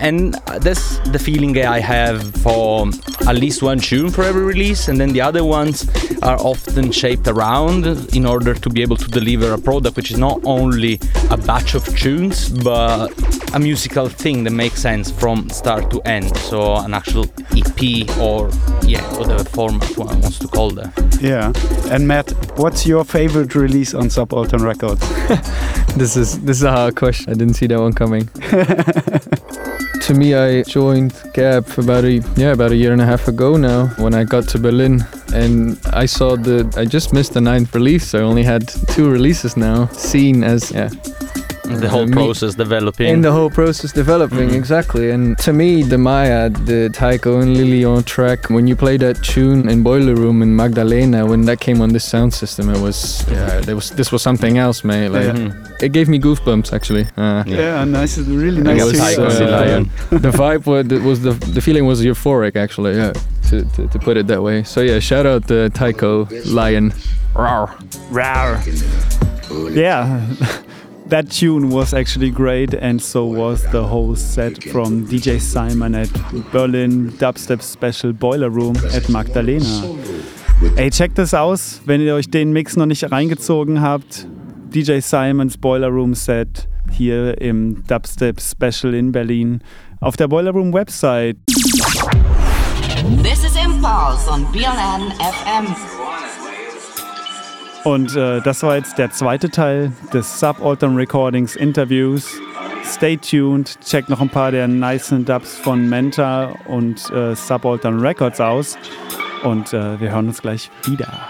And 0.03 0.33
that's 0.59 0.99
the 1.11 1.17
feeling 1.17 1.57
I 1.57 1.79
have 1.79 2.35
for 2.43 2.87
at 3.25 3.35
least 3.37 3.63
one 3.63 3.79
tune 3.79 4.09
for 4.11 4.23
every 4.23 4.43
release, 4.43 4.89
and 4.89 4.99
then 4.99 5.13
the 5.13 5.21
other 5.21 5.45
ones 5.45 5.87
are 6.21 6.37
often 6.39 6.91
shaped 6.91 7.27
around 7.27 7.85
in 8.13 8.25
order 8.25 8.53
to 8.53 8.69
be 8.69 8.81
able 8.81 8.97
to 8.97 9.07
deliver 9.07 9.53
a 9.53 9.57
product 9.57 9.95
which 9.95 10.11
is 10.11 10.17
not 10.17 10.41
only 10.43 10.99
a 11.29 11.37
batch 11.37 11.73
of 11.73 11.85
tunes 11.97 12.49
but 12.49 13.07
a 13.53 13.59
musical 13.59 14.09
thing 14.09 14.43
that 14.43 14.51
makes 14.51 14.81
sense 14.81 15.09
from 15.09 15.49
start 15.49 15.89
to 15.91 16.01
end. 16.01 16.35
So 16.37 16.75
an 16.75 16.93
actual 16.93 17.25
EP 17.55 18.17
or 18.19 18.49
yeah, 18.85 19.03
whatever 19.17 19.45
format 19.45 19.97
one 19.97 20.19
wants 20.19 20.39
to 20.39 20.47
call 20.49 20.71
that. 20.71 20.91
Yeah. 21.21 21.53
And 21.93 22.07
Matt, 22.07 22.31
what's 22.57 22.85
your 22.85 23.05
favorite 23.05 23.55
release 23.55 23.93
on 23.93 24.09
Subaltern 24.09 24.63
Records? 24.63 25.01
This 25.95 26.17
is 26.17 26.39
this 26.39 26.57
is 26.57 26.63
a 26.63 26.71
hard 26.71 26.95
question. 26.95 27.29
I 27.29 27.35
didn't 27.35 27.53
see 27.53 27.67
that 27.67 27.79
one 27.79 27.93
coming. 27.93 28.27
to 30.03 30.13
me, 30.13 30.33
I 30.33 30.63
joined 30.63 31.13
for 31.13 31.81
about 31.81 32.03
a 32.03 32.21
yeah 32.35 32.51
about 32.51 32.71
a 32.71 32.75
year 32.75 32.91
and 32.91 33.01
a 33.01 33.05
half 33.05 33.27
ago 33.29 33.55
now. 33.55 33.87
When 33.97 34.13
I 34.13 34.25
got 34.25 34.47
to 34.49 34.59
Berlin, 34.59 35.05
and 35.33 35.79
I 35.93 36.05
saw 36.05 36.35
the 36.35 36.71
I 36.77 36.83
just 36.85 37.13
missed 37.13 37.33
the 37.33 37.41
ninth 37.41 37.73
release. 37.73 38.13
I 38.13 38.19
only 38.19 38.43
had 38.43 38.67
two 38.67 39.09
releases 39.09 39.55
now. 39.55 39.87
Seen 39.87 40.43
as 40.43 40.71
yeah 40.71 40.89
The 41.63 41.87
whole 41.89 42.05
me- 42.05 42.11
process 42.13 42.55
developing. 42.55 43.07
in 43.07 43.21
the 43.21 43.31
whole 43.31 43.49
process 43.49 43.91
developing 43.93 44.49
Mhm. 44.49 44.55
exactly 44.61 45.11
and 45.11 45.37
to 45.45 45.53
me 45.53 45.81
De 45.83 45.97
Maya 45.97 46.49
the 46.49 46.89
taiko 46.89 47.39
and 47.39 47.55
Le 47.57 47.63
Lion 47.63 48.03
track 48.03 48.49
when 48.49 48.67
you 48.67 48.75
play 48.75 48.97
that 48.97 49.15
tune 49.23 49.69
in 49.69 49.81
boiler 49.81 50.13
room 50.15 50.41
in 50.43 50.53
magdalena 50.55 51.25
when 51.25 51.45
that 51.45 51.59
came 51.61 51.79
on 51.81 51.89
this 51.93 52.03
sound 52.03 52.33
system 52.33 52.69
it 52.69 52.79
was 52.81 53.23
yeah 53.31 53.61
there 53.61 53.75
was 53.75 53.91
this 53.91 54.11
was 54.11 54.21
something 54.21 54.57
else 54.57 54.83
mate 54.83 55.09
like 55.09 55.27
Mhm. 55.35 55.53
it 55.85 55.91
gave 55.93 56.07
me 56.09 56.19
goosebumps 56.19 56.73
actually 56.73 57.05
uh, 57.17 57.43
Yeah, 57.47 57.85
nice, 57.85 58.17
really 58.17 58.61
nice 58.61 58.83
was, 58.83 58.91
to 58.93 58.99
Tiger 58.99 59.29
hear. 59.29 59.41
and 59.43 59.53
uh, 59.53 59.57
Lion. 59.61 59.89
the 60.25 60.31
vibe 60.41 60.65
was, 60.71 60.83
was 61.09 61.19
the 61.21 61.31
the 61.55 61.61
feeling 61.61 61.85
was 61.85 62.01
euphoric 62.03 62.55
actually 62.65 62.93
yeah 62.97 63.13
to, 63.49 63.63
to, 63.75 63.87
to 63.87 63.97
put 63.99 64.17
it 64.17 64.27
that 64.27 64.41
way 64.43 64.63
so 64.63 64.81
yeah 64.81 64.99
shout 64.99 65.25
out 65.25 65.47
to 65.47 65.69
taiko 65.69 66.27
lion 66.45 66.91
Rawr. 67.35 67.67
Rawr. 68.11 68.53
Yeah. 69.75 70.21
that 71.13 71.29
tune 71.29 71.69
was 71.69 71.93
actually 71.93 72.31
great, 72.31 72.73
and 72.73 72.99
so 72.99 73.23
was 73.23 73.61
the 73.71 73.83
whole 73.83 74.15
set 74.15 74.63
from 74.63 75.05
DJ 75.05 75.39
Simon 75.39 75.93
at 75.93 76.09
Berlin 76.51 77.11
Dubstep 77.19 77.61
Special 77.61 78.13
Boiler 78.13 78.49
Room 78.49 78.75
at 78.91 79.07
Magdalena. 79.09 79.83
Ey, 80.75 80.89
checkt 80.89 81.19
das 81.19 81.35
aus, 81.35 81.81
wenn 81.85 82.01
ihr 82.01 82.15
euch 82.15 82.31
den 82.31 82.51
Mix 82.51 82.75
noch 82.77 82.87
nicht 82.87 83.11
reingezogen 83.11 83.79
habt. 83.79 84.25
DJ 84.73 85.01
Simons 85.01 85.55
Boiler 85.55 85.89
Room 85.89 86.15
Set 86.15 86.67
hier 86.91 87.39
im 87.39 87.83
Dubstep 87.85 88.41
Special 88.41 88.95
in 88.95 89.11
Berlin 89.11 89.61
auf 89.99 90.17
der 90.17 90.27
Boiler 90.27 90.49
Room 90.49 90.73
Website. 90.73 91.37
This 93.21 93.43
is 93.43 93.55
Impulse 93.55 94.27
on 94.31 94.51
BLN 94.51 95.11
FM. 95.19 95.92
Und 97.83 98.15
äh, 98.15 98.41
das 98.41 98.63
war 98.63 98.77
jetzt 98.77 98.97
der 98.97 99.11
zweite 99.11 99.49
Teil 99.49 99.91
des 100.13 100.39
Subaltern 100.39 100.95
Recordings 100.95 101.55
Interviews. 101.55 102.39
Stay 102.85 103.17
tuned, 103.17 103.77
checkt 103.81 104.09
noch 104.09 104.21
ein 104.21 104.29
paar 104.29 104.51
der 104.51 104.67
nice 104.67 105.13
Dubs 105.25 105.57
von 105.57 105.89
Menta 105.89 106.53
und 106.67 107.09
äh, 107.11 107.35
Subaltern 107.35 107.99
Records 107.99 108.39
aus. 108.39 108.77
Und 109.43 109.73
äh, 109.73 109.99
wir 109.99 110.11
hören 110.11 110.27
uns 110.27 110.41
gleich 110.41 110.71
wieder. 110.85 111.27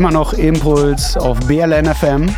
Immer 0.00 0.12
noch 0.12 0.32
Impuls 0.32 1.14
auf 1.18 1.38
BLN 1.40 1.84
FM 1.94 2.34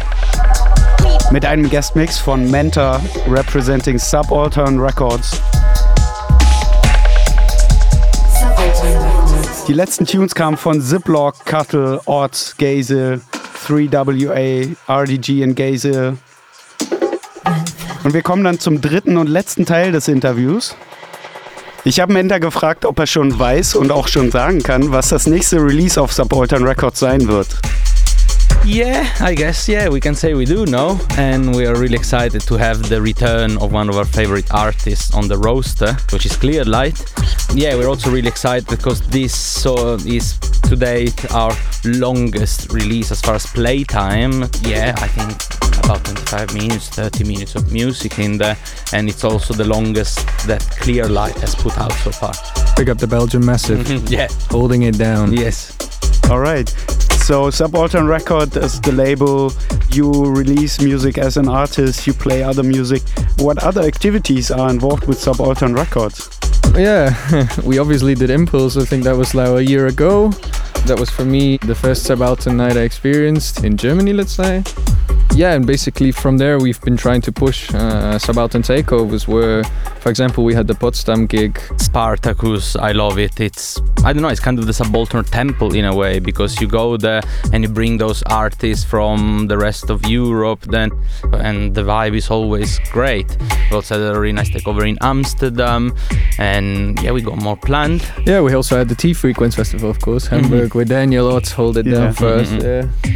mit 1.31 1.47
einem 1.47 1.71
Guestmix 1.71 2.19
von 2.19 2.51
Mentor 2.51 3.01
representing 3.31 4.01
Subaltern 4.01 4.81
Records. 4.81 5.41
Die 9.69 9.73
letzten 9.73 10.07
Tunes 10.07 10.35
kamen 10.35 10.57
von 10.57 10.83
Ziploc, 10.83 11.47
Cuttle, 11.47 12.01
Odds, 12.07 12.57
Gaze, 12.59 13.21
3WA, 13.65 14.75
RDG 14.89 15.45
und 15.45 15.55
Gaze. 15.55 16.17
Und 18.03 18.13
wir 18.13 18.23
kommen 18.23 18.43
dann 18.43 18.59
zum 18.59 18.81
dritten 18.81 19.17
und 19.17 19.29
letzten 19.29 19.67
Teil 19.67 19.93
des 19.93 20.09
Interviews. 20.09 20.75
Ich 21.85 21.99
habe 21.99 22.13
Menta 22.13 22.39
gefragt, 22.39 22.85
ob 22.85 23.01
er 23.01 23.09
schon 23.09 23.37
weiß 23.37 23.75
und 23.75 23.91
auch 23.91 24.07
schon 24.07 24.31
sagen 24.31 24.63
kann, 24.63 24.93
was 24.93 25.09
das 25.09 25.27
nächste 25.27 25.57
Release 25.57 26.01
auf 26.01 26.13
Subaltern 26.13 26.63
Records 26.63 27.01
sein 27.01 27.27
wird. 27.27 27.49
Yeah, 28.65 29.13
I 29.21 29.35
guess, 29.35 29.69
yeah, 29.69 29.89
we 29.89 30.01
can 30.01 30.15
say 30.15 30.35
we 30.35 30.45
do 30.45 30.65
know. 30.67 30.99
And 31.19 31.55
we 31.55 31.67
are 31.67 31.75
really 31.75 31.97
excited 31.97 32.43
to 32.43 32.55
have 32.57 32.89
the 32.89 33.03
return 33.03 33.59
of 33.59 33.73
one 33.73 33.89
of 33.89 33.97
our 33.97 34.05
favorite 34.05 34.53
artists 34.55 35.13
on 35.15 35.27
the 35.29 35.37
roster, 35.37 35.95
which 36.13 36.27
is 36.27 36.33
Clearlight. 36.37 36.97
Yeah, 37.55 37.75
we're 37.75 37.89
also 37.89 38.11
really 38.11 38.29
excited 38.29 38.67
because 38.69 39.01
this 39.09 39.35
so 39.35 39.95
is 40.07 40.39
to 40.69 40.77
date 40.77 41.31
our 41.33 41.53
longest 41.85 42.73
release 42.73 43.11
as 43.11 43.21
far 43.21 43.35
as 43.35 43.47
playtime. 43.47 44.49
Yeah, 44.63 44.95
I 44.97 45.09
think 45.09 45.85
about 45.85 46.05
25 46.05 46.55
minutes, 46.55 46.89
30 46.91 47.25
minutes 47.25 47.57
of 47.57 47.73
music 47.73 48.21
in 48.21 48.39
there. 48.39 48.57
And 48.93 49.09
it's 49.09 49.25
also 49.25 49.55
the 49.55 49.67
longest 49.67 50.19
that 50.47 50.61
Clearlight 50.81 51.37
has 51.41 51.55
put 51.57 51.77
out 51.79 51.93
so 51.95 52.13
far. 52.13 52.33
Pick 52.77 52.89
up 52.89 52.99
the 52.99 53.09
Belgian 53.09 53.45
Massive, 53.45 54.09
yeah, 54.09 54.29
holding 54.51 54.83
it 54.85 54.97
down. 54.97 55.33
yes. 55.33 55.77
All 56.31 56.41
right. 56.41 56.69
So 57.27 57.51
Subaltern 57.51 58.09
Record 58.09 58.57
is 58.57 58.81
the 58.81 58.93
label. 58.93 59.53
You 59.93 60.11
release 60.25 60.81
music 60.81 61.19
as 61.19 61.37
an 61.37 61.49
artist. 61.49 62.07
You 62.07 62.13
play 62.13 62.43
other 62.43 62.63
music. 62.63 63.03
What 63.39 63.63
other 63.63 63.83
activities 63.83 64.51
are 64.51 64.71
involved 64.71 65.07
with 65.07 65.19
Subaltern 65.19 65.75
Records? 65.75 66.39
Yeah, 66.75 67.15
we 67.65 67.79
obviously 67.79 68.15
did 68.15 68.31
Impulse. 68.31 68.77
I 68.77 68.85
think 68.85 69.05
that 69.05 69.17
was 69.17 69.35
like 69.35 69.49
a 69.49 69.65
year 69.65 69.87
ago. 69.87 70.31
That 70.87 70.99
was 70.99 71.11
for 71.11 71.25
me 71.25 71.59
the 71.59 71.75
first 71.75 72.05
subaltern 72.05 72.57
night 72.57 72.77
I 72.77 72.81
experienced 72.81 73.63
in 73.63 73.77
Germany, 73.77 74.13
let's 74.13 74.33
say. 74.33 74.65
Yeah, 75.35 75.55
and 75.55 75.67
basically 75.67 76.13
from 76.13 76.37
there 76.37 76.59
we've 76.59 76.81
been 76.83 76.97
trying 76.97 77.23
to 77.23 77.33
push 77.33 77.73
uh, 77.75 78.19
subaltern 78.19 78.63
takeovers. 78.63 79.27
Where, 79.27 79.65
for 80.01 80.11
example, 80.11 80.45
we 80.45 80.53
had 80.55 80.67
the 80.67 80.75
Potsdam 80.75 81.27
gig. 81.27 81.59
Spartacus, 81.79 82.77
I 82.77 82.93
love 82.93 83.19
it. 83.19 83.41
It's 83.41 83.81
I 84.05 84.13
don't 84.13 84.23
know, 84.23 84.29
it's 84.29 84.41
kind 84.41 84.59
of 84.59 84.67
the 84.67 84.73
subaltern 84.75 85.25
temple 85.25 85.75
in 85.75 85.85
a 85.87 85.95
way 85.95 86.19
because 86.19 86.61
you 86.61 86.67
go 86.69 86.97
there 86.99 87.23
and 87.53 87.63
you 87.65 87.71
bring 87.71 87.97
those 87.99 88.23
artists 88.25 88.85
from 88.85 89.47
the 89.49 89.57
rest 89.57 89.91
of 89.91 90.05
Europe 90.07 90.61
then 90.71 90.91
and 91.33 91.75
the 91.75 91.83
vibe 91.83 92.15
is 92.17 92.29
always 92.31 92.79
great. 92.91 93.27
We 93.71 93.77
also 93.77 93.95
had 94.05 94.17
a 94.17 94.21
really 94.21 94.33
nice 94.33 94.51
takeover 94.51 94.87
in 94.87 94.99
Amsterdam 95.01 95.95
and 96.39 97.01
yeah 97.03 97.13
we 97.13 97.23
got 97.23 97.39
more 97.39 97.57
planned. 97.57 98.03
Yeah, 98.27 98.43
we 98.43 98.53
also 98.55 98.77
had 98.77 98.89
the 98.89 98.95
T 98.97 99.15
Frequence 99.15 99.55
Festival, 99.57 99.89
of 99.89 100.01
course, 100.01 100.27
Hamburg, 100.27 100.75
where 100.75 100.85
Daniel 100.85 101.29
Otz 101.35 101.53
hold 101.53 101.79
it 101.79 101.87
Yeah. 101.87 101.95
down 101.99 102.13
for 102.13 102.29
us. 102.29 102.49
Mhm. 102.51 102.63
Yeah. 102.63 103.13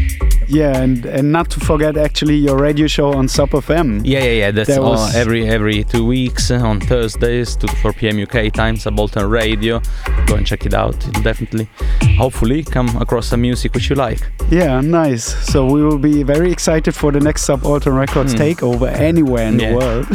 Yeah, 0.48 0.76
and, 0.80 1.04
and 1.06 1.32
not 1.32 1.50
to 1.50 1.60
forget 1.60 1.94
actually 2.06 2.36
your 2.36 2.56
radio 2.56 2.86
show 2.86 3.12
on 3.12 3.26
Sub 3.28 3.50
FM. 3.50 4.00
Yeah, 4.04 4.20
yeah, 4.22 4.30
yeah. 4.42 4.50
That's 4.52 4.68
There 4.68 4.80
all, 4.80 4.92
was- 4.92 5.14
every 5.16 5.42
every 5.56 5.82
two 5.84 6.04
weeks 6.06 6.50
uh, 6.50 6.70
on 6.70 6.80
Thursdays, 6.80 7.56
to 7.56 7.66
4 7.82 7.92
p.m. 7.94 8.16
UK 8.22 8.52
time, 8.52 8.76
Subaltern 8.76 9.28
Radio. 9.28 9.80
Go 10.26 10.36
and 10.36 10.46
check 10.46 10.64
it 10.66 10.74
out. 10.74 10.96
You'll 11.04 11.22
definitely, 11.24 11.66
hopefully, 12.16 12.62
come 12.62 12.88
across 13.04 13.26
some 13.26 13.40
music 13.42 13.74
which 13.74 13.90
you 13.90 13.96
like. 13.96 14.20
Yeah, 14.50 14.80
nice. 14.80 15.24
So 15.52 15.66
we 15.66 15.82
will 15.82 15.98
be 15.98 16.22
very 16.22 16.52
excited 16.52 16.94
for 16.94 17.10
the 17.12 17.20
next 17.20 17.42
Subaltern 17.42 17.94
Records 17.94 18.34
Mm. 18.34 18.38
takeover 18.38 18.88
anywhere 18.92 19.48
in 19.48 19.58
Yeah. 19.58 19.70
the 19.70 19.76
world. 19.76 20.06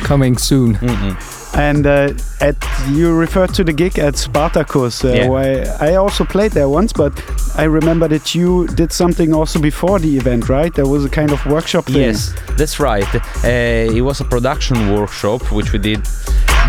Coming 0.10 0.36
soon. 0.38 0.74
Mm-mm. 0.76 1.16
And 1.54 1.86
uh, 1.86 2.12
at 2.40 2.56
you 2.90 3.12
referred 3.12 3.52
to 3.54 3.64
the 3.64 3.72
gig 3.72 3.98
at 3.98 4.16
Spartacus, 4.16 5.04
uh, 5.04 5.08
Yeah. 5.08 5.28
where 5.28 5.76
I 5.80 5.96
also 5.96 6.24
played 6.24 6.52
there 6.52 6.68
once, 6.68 6.92
but 6.92 7.12
I 7.56 7.64
remember 7.64 8.08
that 8.08 8.34
you 8.34 8.66
did 8.68 8.92
something 8.92 9.34
also 9.34 9.58
before 9.58 9.98
the 9.98 10.16
event, 10.16 10.48
right? 10.48 10.72
There 10.72 10.86
was 10.86 11.04
a 11.04 11.08
kind 11.08 11.32
of 11.32 11.44
workshop 11.46 11.86
thing. 11.86 11.96
Yes, 12.02 12.32
that's 12.56 12.78
right. 12.78 13.04
Uh, 13.44 13.96
it 13.96 14.02
was 14.02 14.20
a 14.20 14.24
production 14.24 14.94
workshop 14.94 15.42
which 15.52 15.72
we 15.72 15.78
did. 15.78 16.00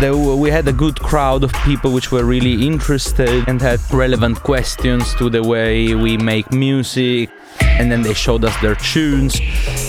There, 0.00 0.16
we 0.16 0.50
had 0.50 0.66
a 0.66 0.72
good 0.72 0.98
crowd 1.00 1.44
of 1.44 1.52
people 1.64 1.92
which 1.92 2.10
were 2.10 2.24
really 2.24 2.66
interested 2.66 3.44
and 3.48 3.60
had 3.62 3.78
relevant 3.92 4.42
questions 4.42 5.14
to 5.14 5.30
the 5.30 5.42
way 5.42 5.94
we 5.94 6.16
make 6.16 6.50
music, 6.50 7.30
and 7.60 7.90
then 7.90 8.02
they 8.02 8.14
showed 8.14 8.44
us 8.44 8.54
their 8.60 8.74
tunes. 8.74 9.40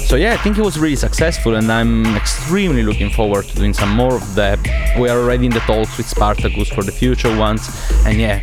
So 0.08 0.16
yeah, 0.16 0.34
I 0.34 0.38
think 0.38 0.58
it 0.58 0.64
was 0.64 0.80
really 0.80 0.96
successful, 0.96 1.56
and 1.56 1.72
I'm 1.72 2.16
extremely 2.16 2.84
looking 2.84 3.10
forward 3.10 3.46
to 3.46 3.56
doing 3.56 3.74
some 3.74 3.90
more 3.90 4.16
of 4.16 4.36
that. 4.36 4.60
We 5.00 5.10
are 5.10 5.20
already 5.20 5.46
in 5.46 5.52
the 5.52 5.60
talks 5.62 5.98
with 5.98 6.08
Spartacus 6.08 6.70
for 6.70 6.84
the 6.84 6.92
future 6.92 7.36
ones, 7.38 7.70
and 8.06 8.20
yeah, 8.20 8.40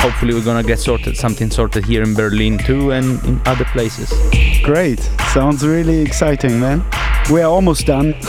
hopefully 0.00 0.34
we're 0.34 0.44
gonna 0.44 0.62
get 0.62 0.78
sorted 0.78 1.16
something 1.16 1.50
sorted 1.50 1.84
here 1.84 2.02
in 2.02 2.14
Berlin 2.14 2.58
too, 2.58 2.92
and 2.92 3.22
in 3.24 3.40
other 3.46 3.64
places. 3.66 4.12
Great. 4.62 5.00
Sounds 5.32 5.66
really 5.66 6.00
exciting, 6.00 6.58
man. 6.60 6.84
We're 7.30 7.46
almost 7.46 7.86
done. 7.86 8.14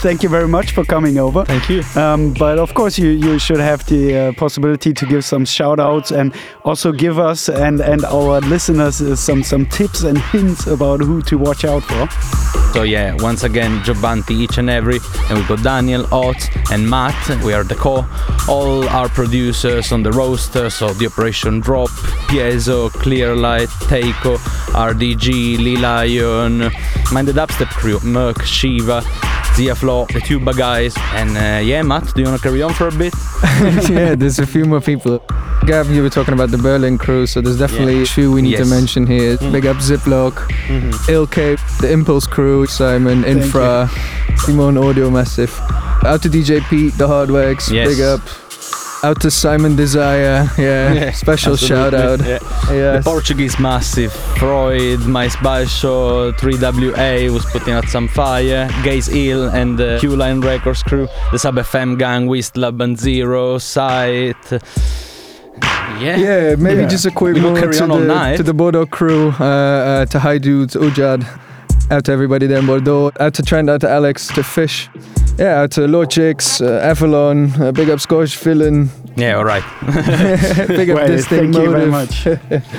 Thank 0.00 0.24
you 0.24 0.28
very 0.28 0.48
much 0.48 0.72
for 0.72 0.84
coming 0.84 1.18
over. 1.18 1.44
Thank 1.44 1.68
you. 1.68 1.82
Um, 1.94 2.34
but 2.34 2.58
of 2.58 2.74
course, 2.74 2.98
you, 2.98 3.10
you 3.10 3.38
should 3.38 3.60
have 3.60 3.86
the 3.86 4.16
uh, 4.16 4.32
possibility 4.32 4.92
to 4.92 5.06
give 5.06 5.24
some 5.24 5.44
shout 5.44 5.78
outs 5.78 6.10
and 6.10 6.34
also 6.64 6.90
give 6.90 7.20
us 7.20 7.48
and, 7.48 7.80
and 7.80 8.04
our 8.04 8.40
listeners 8.40 9.00
uh, 9.00 9.14
some, 9.14 9.44
some 9.44 9.66
tips 9.66 10.02
and 10.02 10.18
hints 10.18 10.66
about 10.66 11.00
who 11.00 11.22
to 11.22 11.38
watch 11.38 11.64
out 11.64 11.84
for. 11.84 12.08
So 12.72 12.82
yeah, 12.82 13.14
once 13.20 13.44
again, 13.44 13.84
Giovanni 13.84 14.34
each 14.34 14.58
and 14.58 14.68
every, 14.68 14.98
and 15.30 15.38
we 15.38 15.44
got 15.46 15.62
Daniel, 15.62 16.12
Otz, 16.12 16.48
and 16.72 16.90
Matt. 16.90 17.14
We 17.44 17.52
are 17.54 17.62
the 17.62 17.76
core. 17.76 18.04
All 18.48 18.88
our 18.88 19.08
producers 19.08 19.92
on 19.92 20.02
the 20.02 20.10
roster, 20.10 20.70
so 20.70 20.92
D-Operation 20.92 21.60
Drop, 21.60 21.88
Piezo, 22.28 22.90
Clearlight, 22.90 23.68
Taiko, 23.88 24.38
RDG, 24.74 25.58
Le 25.58 25.80
Lion, 25.80 26.72
Mind 27.12 27.28
the 27.28 27.32
Dubstep 27.32 27.68
Crew, 27.68 28.00
Murk, 28.24 28.42
Shiva, 28.46 29.02
Zia 29.54 29.74
Flow, 29.74 30.06
the 30.06 30.18
Tuba 30.20 30.54
guys, 30.54 30.94
and 31.12 31.36
uh, 31.36 31.60
yeah, 31.62 31.82
Matt, 31.82 32.14
do 32.14 32.22
you 32.22 32.26
wanna 32.26 32.38
carry 32.38 32.62
on 32.62 32.72
for 32.72 32.88
a 32.88 32.92
bit? 32.92 33.12
yeah, 33.90 34.14
there's 34.14 34.38
a 34.38 34.46
few 34.46 34.64
more 34.64 34.80
people. 34.80 35.18
Gab, 35.66 35.86
you 35.90 36.02
were 36.02 36.08
talking 36.10 36.32
about 36.32 36.50
the 36.50 36.56
Berlin 36.58 36.96
crew, 36.96 37.26
so 37.26 37.42
there's 37.42 37.58
definitely 37.58 37.98
Yeah. 38.00 38.04
two 38.06 38.32
we 38.32 38.40
need 38.40 38.56
to 38.56 38.64
mention 38.64 39.06
here. 39.06 39.36
Big 39.52 39.66
up 39.66 39.76
Ziplokk, 39.76 40.36
Ilke, 41.08 41.58
the 41.80 41.92
Impulse 41.92 42.26
crew, 42.26 42.66
Simon, 42.66 43.24
Infra, 43.24 43.90
Simon 44.36 44.78
Audio 44.78 45.10
Massive. 45.10 45.52
Out 46.04 46.22
to 46.22 46.28
DJ 46.30 46.60
Pete, 46.70 46.96
the 46.96 47.06
Hardwax, 47.06 47.70
Yes. 47.70 47.88
big 47.88 48.00
up. 48.00 48.20
Out 49.04 49.20
to 49.20 49.30
Simon 49.30 49.76
Desire, 49.76 50.48
yeah, 50.56 50.92
Yeah, 50.94 51.10
special 51.12 51.56
shout 51.56 51.92
out. 51.92 52.20
Yeah. 52.24 52.38
The 52.96 53.02
Portuguese 53.04 53.58
massive, 53.60 54.10
Freud, 54.38 55.00
Mais 55.06 55.36
Baixo, 55.36 56.32
3WA 56.38 57.30
was 57.30 57.44
putting 57.52 57.74
out 57.74 57.86
some 57.88 58.08
fire, 58.08 58.66
Gaze 58.82 59.10
Ill 59.10 59.50
and 59.50 59.76
the 59.78 59.98
Cue 60.00 60.16
Line 60.16 60.40
Records 60.40 60.82
crew, 60.82 61.06
the 61.32 61.38
Sub 61.38 61.56
FM 61.56 61.98
gang, 61.98 62.28
Wistlab 62.28 62.82
and 62.82 62.98
Zero, 62.98 63.58
Sight. 63.58 64.36
Yeah. 66.00 66.16
Yeah, 66.16 66.54
maybe 66.56 66.80
Yeah. 66.82 66.88
just 66.88 67.04
a 67.04 67.10
quick 67.10 67.34
We 67.34 67.42
will 67.42 67.50
move 67.50 67.60
carry 67.60 67.74
to 67.74 67.86
the, 67.86 68.34
to 68.38 68.42
the 68.42 68.54
Bordeaux 68.54 68.86
crew, 68.86 69.34
uh, 69.38 69.44
uh, 69.44 70.06
to 70.06 70.18
High 70.18 70.38
Dudes, 70.38 70.74
Ujad, 70.76 71.26
out 71.90 72.04
to 72.06 72.12
everybody 72.12 72.46
there 72.46 72.58
in 72.60 72.66
Bordeaux, 72.66 73.12
out 73.20 73.34
to 73.34 73.42
Trent, 73.42 73.68
out 73.68 73.82
to 73.82 73.88
Alex, 73.90 74.28
to 74.28 74.42
Fish, 74.42 74.88
yeah, 75.38 75.60
out 75.62 75.70
to 75.72 75.80
Logix, 75.82 76.60
uh, 76.60 76.80
Avalon, 76.90 77.50
uh, 77.60 77.72
big 77.72 77.90
up 77.90 78.00
Scottish 78.00 78.36
Villain, 78.36 78.88
Yeah, 79.16 79.36
all 79.36 79.44
right. 79.44 79.62
big 80.68 80.90
up 80.90 80.96
Well, 80.96 81.06
this 81.08 81.26
thing 81.28 81.52
thank 81.52 81.64
you 81.64 81.70
very 81.70 81.90
much. 81.90 82.24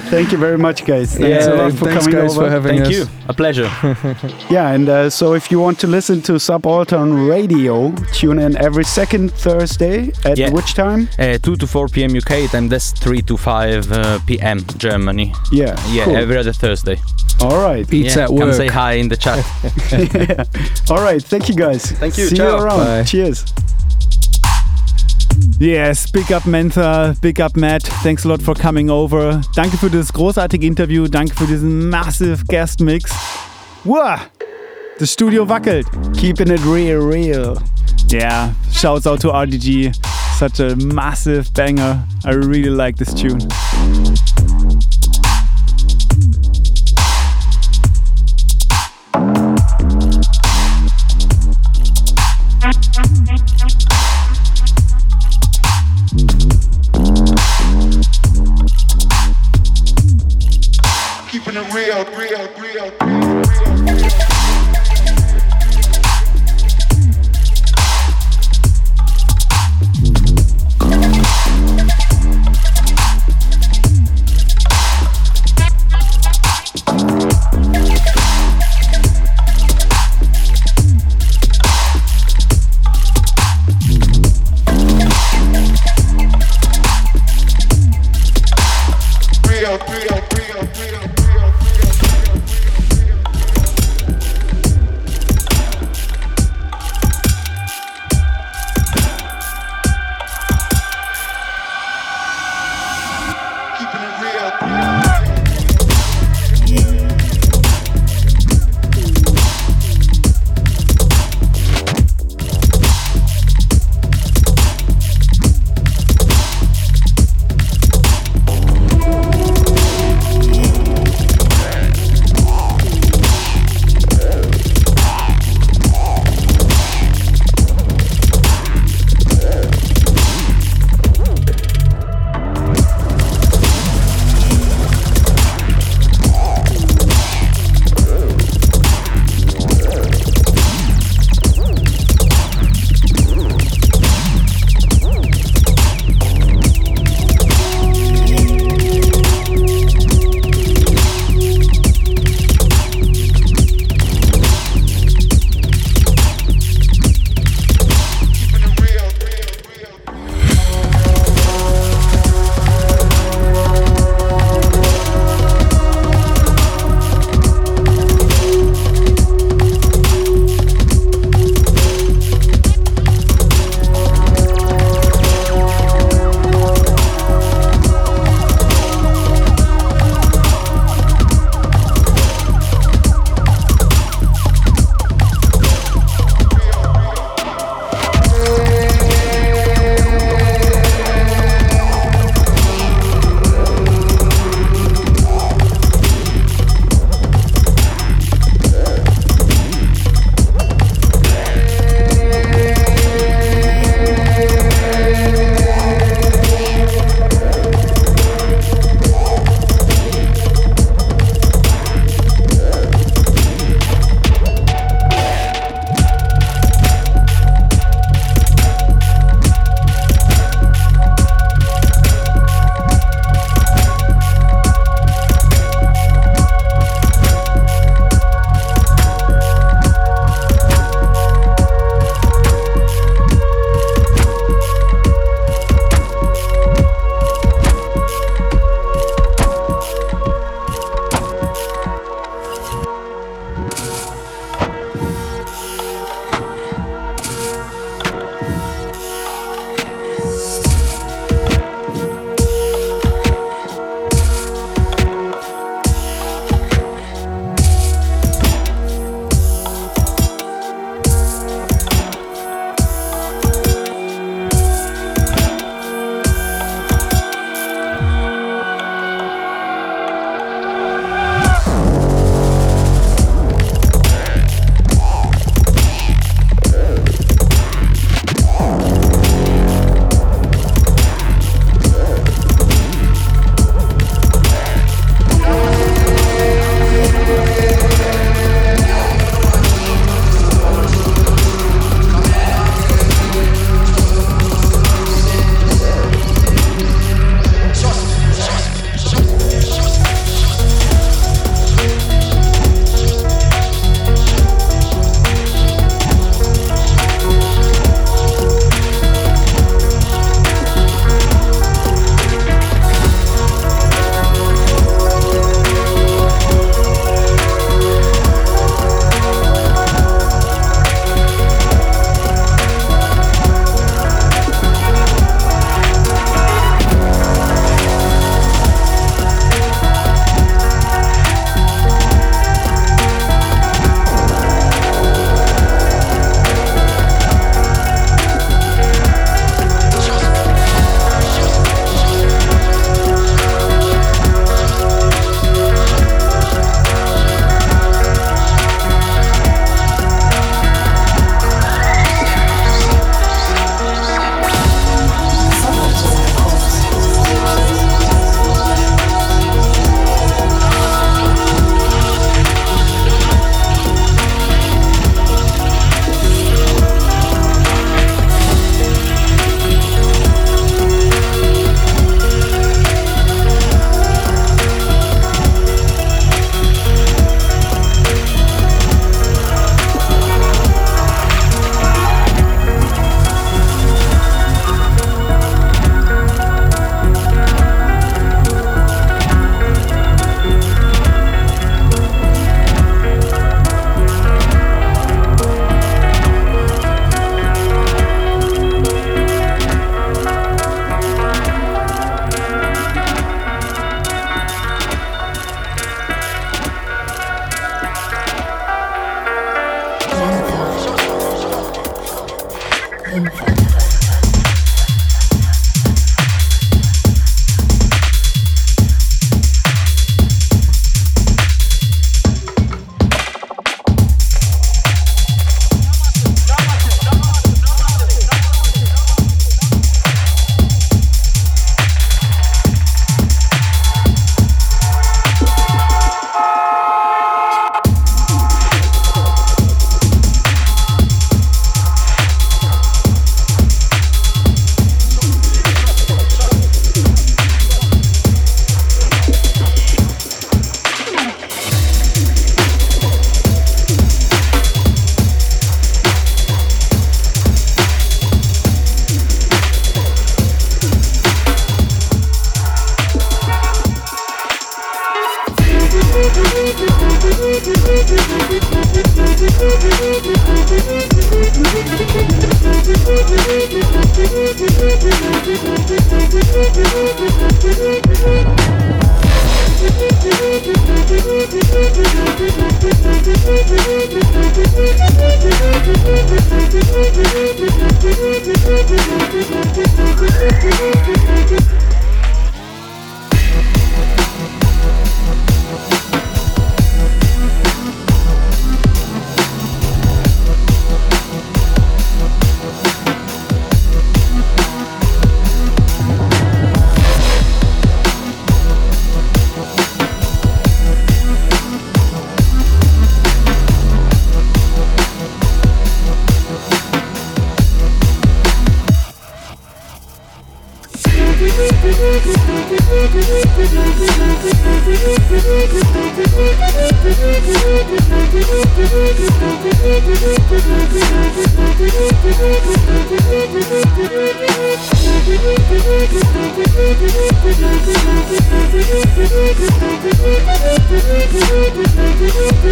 thank 0.09 0.31
you 0.31 0.37
very 0.37 0.57
much, 0.57 0.85
guys. 0.85 1.15
Thanks 1.17 1.45
Yeah, 1.45 1.53
a 1.53 1.55
lot 1.55 1.73
for 1.73 1.85
thanks 1.85 2.05
coming 2.05 2.19
guys 2.21 2.31
over. 2.37 2.45
for 2.45 2.49
having 2.51 2.77
Thank 2.83 2.87
us. 2.87 2.91
you. 2.97 3.05
A 3.27 3.33
pleasure. 3.33 3.69
Yeah, 4.49 4.71
and 4.73 4.87
uh, 4.89 5.09
so 5.09 5.33
if 5.33 5.49
you 5.51 5.59
want 5.59 5.79
to 5.79 5.87
listen 5.87 6.21
to 6.23 6.39
Subaltern 6.39 7.27
Radio, 7.27 7.91
tune 8.13 8.39
in 8.39 8.55
every 8.57 8.83
second 8.83 9.31
Thursday 9.33 10.11
at 10.25 10.37
Yeah. 10.37 10.49
which 10.51 10.73
time? 10.73 11.07
Uh, 11.19 11.37
2 11.37 11.55
to 11.57 11.67
4 11.67 11.87
p.m. 11.89 12.15
UK 12.15 12.49
time, 12.51 12.69
that's 12.69 12.91
3 12.91 13.21
to 13.23 13.37
5 13.37 13.91
uh, 13.91 14.19
p.m. 14.27 14.59
Germany. 14.77 15.33
Yeah. 15.51 15.75
Yeah, 15.89 16.05
cool. 16.05 16.15
every 16.17 16.37
other 16.37 16.53
Thursday. 16.53 16.97
All 17.41 17.57
right. 17.61 17.85
Pizza 17.87 18.19
yeah, 18.19 18.25
at 18.25 18.37
Come 18.39 18.53
say 18.53 18.67
hi 18.67 18.93
in 18.93 19.09
the 19.09 19.17
chat. 19.17 19.39
yeah. 19.91 20.43
All 20.89 21.01
right. 21.03 21.21
Thank 21.21 21.49
you, 21.49 21.55
guys. 21.55 21.91
Thank 21.91 22.17
you. 22.17 22.29
Ciao. 22.45 22.57
you 22.57 22.63
around. 22.63 22.79
Bye. 22.79 23.03
Cheers. 23.03 23.45
Yes, 25.59 26.09
big 26.11 26.31
up 26.31 26.43
Mentha, 26.43 27.19
big 27.21 27.39
up 27.39 27.55
Matt. 27.55 27.83
Thanks 28.03 28.25
a 28.25 28.27
lot 28.27 28.41
for 28.41 28.53
coming 28.55 28.89
over. 28.89 29.41
Danke 29.55 29.77
für 29.77 29.89
das 29.89 30.11
großartige 30.11 30.65
Interview. 30.65 31.07
Danke 31.07 31.35
für 31.35 31.45
diesen 31.45 31.89
massive 31.89 32.43
Guest 32.47 32.81
Mix. 32.81 33.11
Wow, 33.83 34.19
das 34.99 35.11
Studio 35.11 35.47
wackelt. 35.47 35.85
Keeping 36.13 36.49
it 36.49 36.61
real, 36.65 36.99
real. 36.99 37.57
Yeah, 38.11 38.53
shouts 38.71 39.05
out 39.07 39.21
to 39.21 39.31
RDG. 39.31 39.91
Such 40.37 40.59
a 40.59 40.75
massive 40.75 41.53
banger. 41.53 42.03
I 42.25 42.31
really 42.31 42.69
like 42.69 42.97
this 42.97 43.13
tune. 43.13 43.39
Real, 61.75 62.05
real, 62.15 62.47
real. 62.57 63.25
real, 89.55 89.77
real, 89.77 90.17
real, 90.17 90.21
real, 90.35 90.69
real, 90.77 91.09
real. 91.17 91.44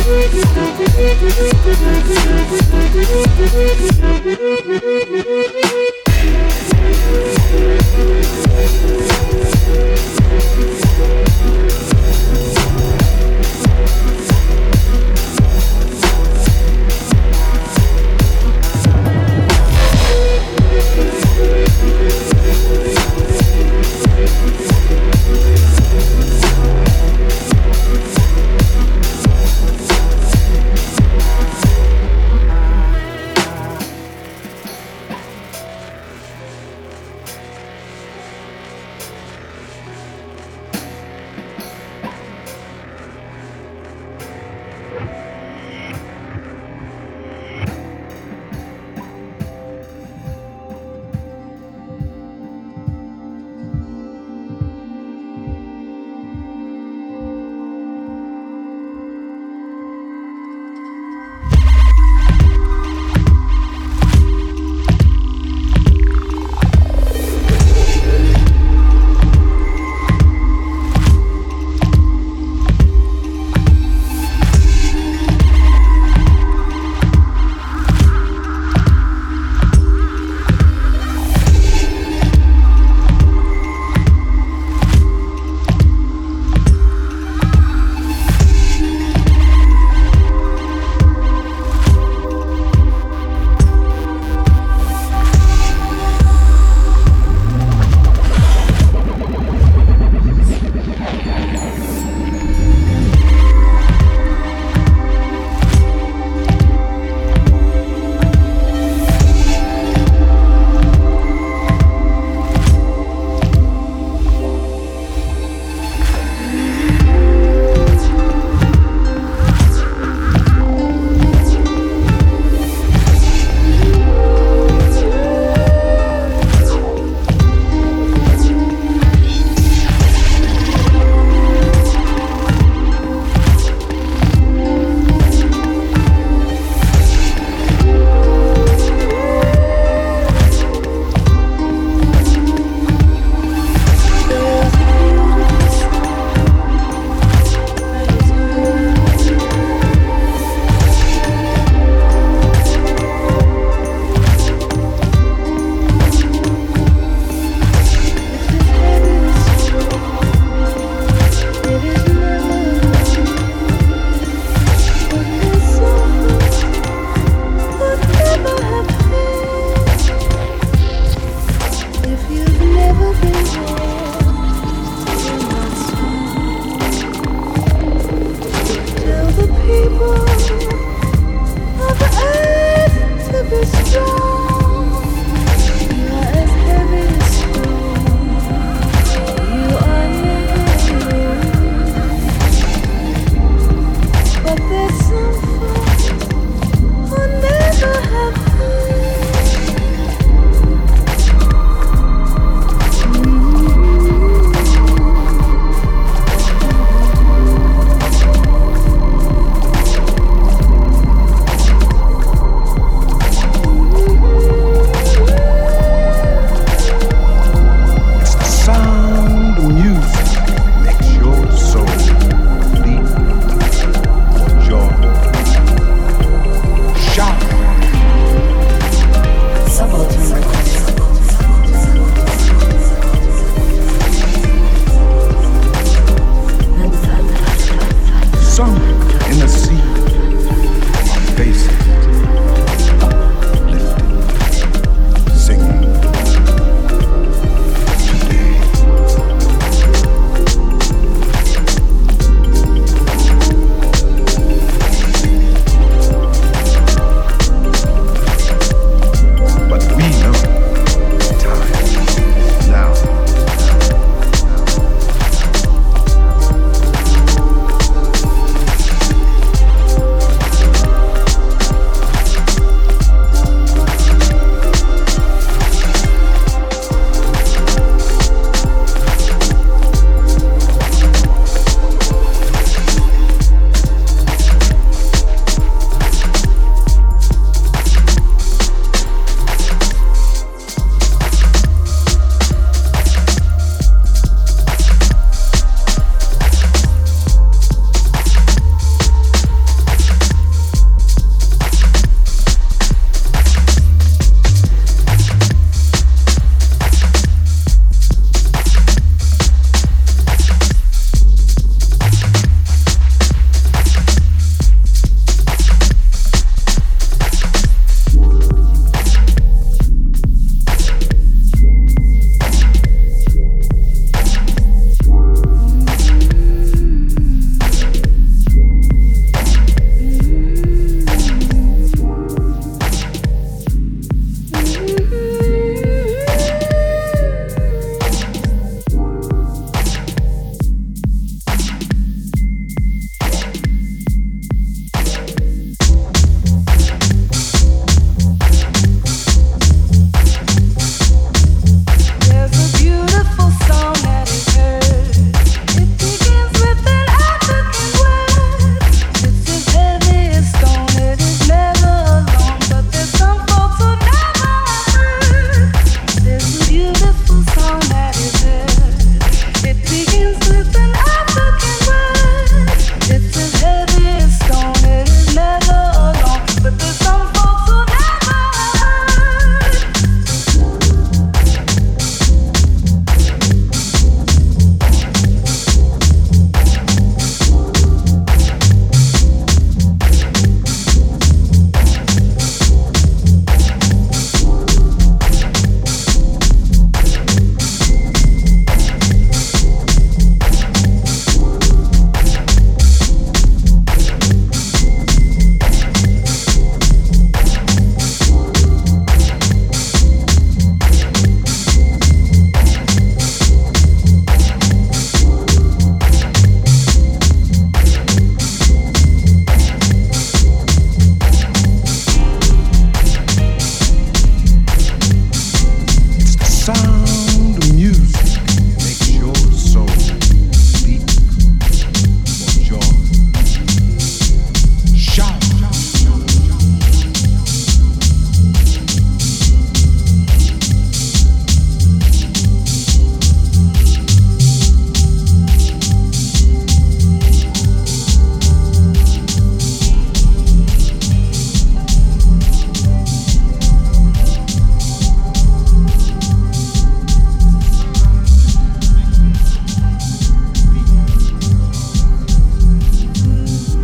Thank 0.05 0.33
you. 4.03 4.12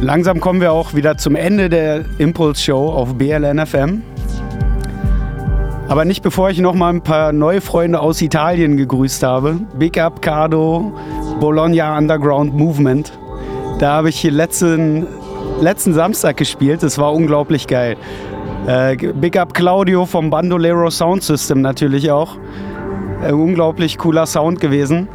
Langsam 0.09 0.39
kommen 0.39 0.59
wir 0.59 0.71
auch 0.71 0.95
wieder 0.95 1.17
zum 1.17 1.35
Ende 1.35 1.69
der 1.69 2.03
Impulse 2.17 2.63
Show 2.63 2.89
auf 2.89 3.13
BLN 3.13 3.63
FM. 3.63 4.01
Aber 5.87 6.03
nicht 6.03 6.23
bevor 6.23 6.49
ich 6.49 6.57
noch 6.57 6.73
mal 6.73 6.89
ein 6.89 7.03
paar 7.03 7.31
neue 7.31 7.61
Freunde 7.61 7.99
aus 7.99 8.19
Italien 8.19 8.75
gegrüßt 8.75 9.21
habe. 9.21 9.59
Big 9.77 9.99
Up 9.99 10.23
Cardo, 10.23 10.91
Bologna 11.39 11.95
Underground 11.95 12.55
Movement. 12.55 13.13
Da 13.77 13.97
habe 13.97 14.09
ich 14.09 14.19
hier 14.19 14.31
letzten, 14.31 15.05
letzten 15.61 15.93
Samstag 15.93 16.37
gespielt. 16.37 16.81
Das 16.81 16.97
war 16.97 17.13
unglaublich 17.13 17.67
geil. 17.67 17.95
Äh, 18.65 18.95
Big 18.95 19.37
Up 19.37 19.53
Claudio 19.53 20.07
vom 20.07 20.31
Bandolero 20.31 20.89
Sound 20.89 21.21
System 21.21 21.61
natürlich 21.61 22.09
auch. 22.09 22.35
Äh, 23.23 23.31
unglaublich 23.31 23.99
cooler 23.99 24.25
Sound 24.25 24.59
gewesen. 24.59 25.07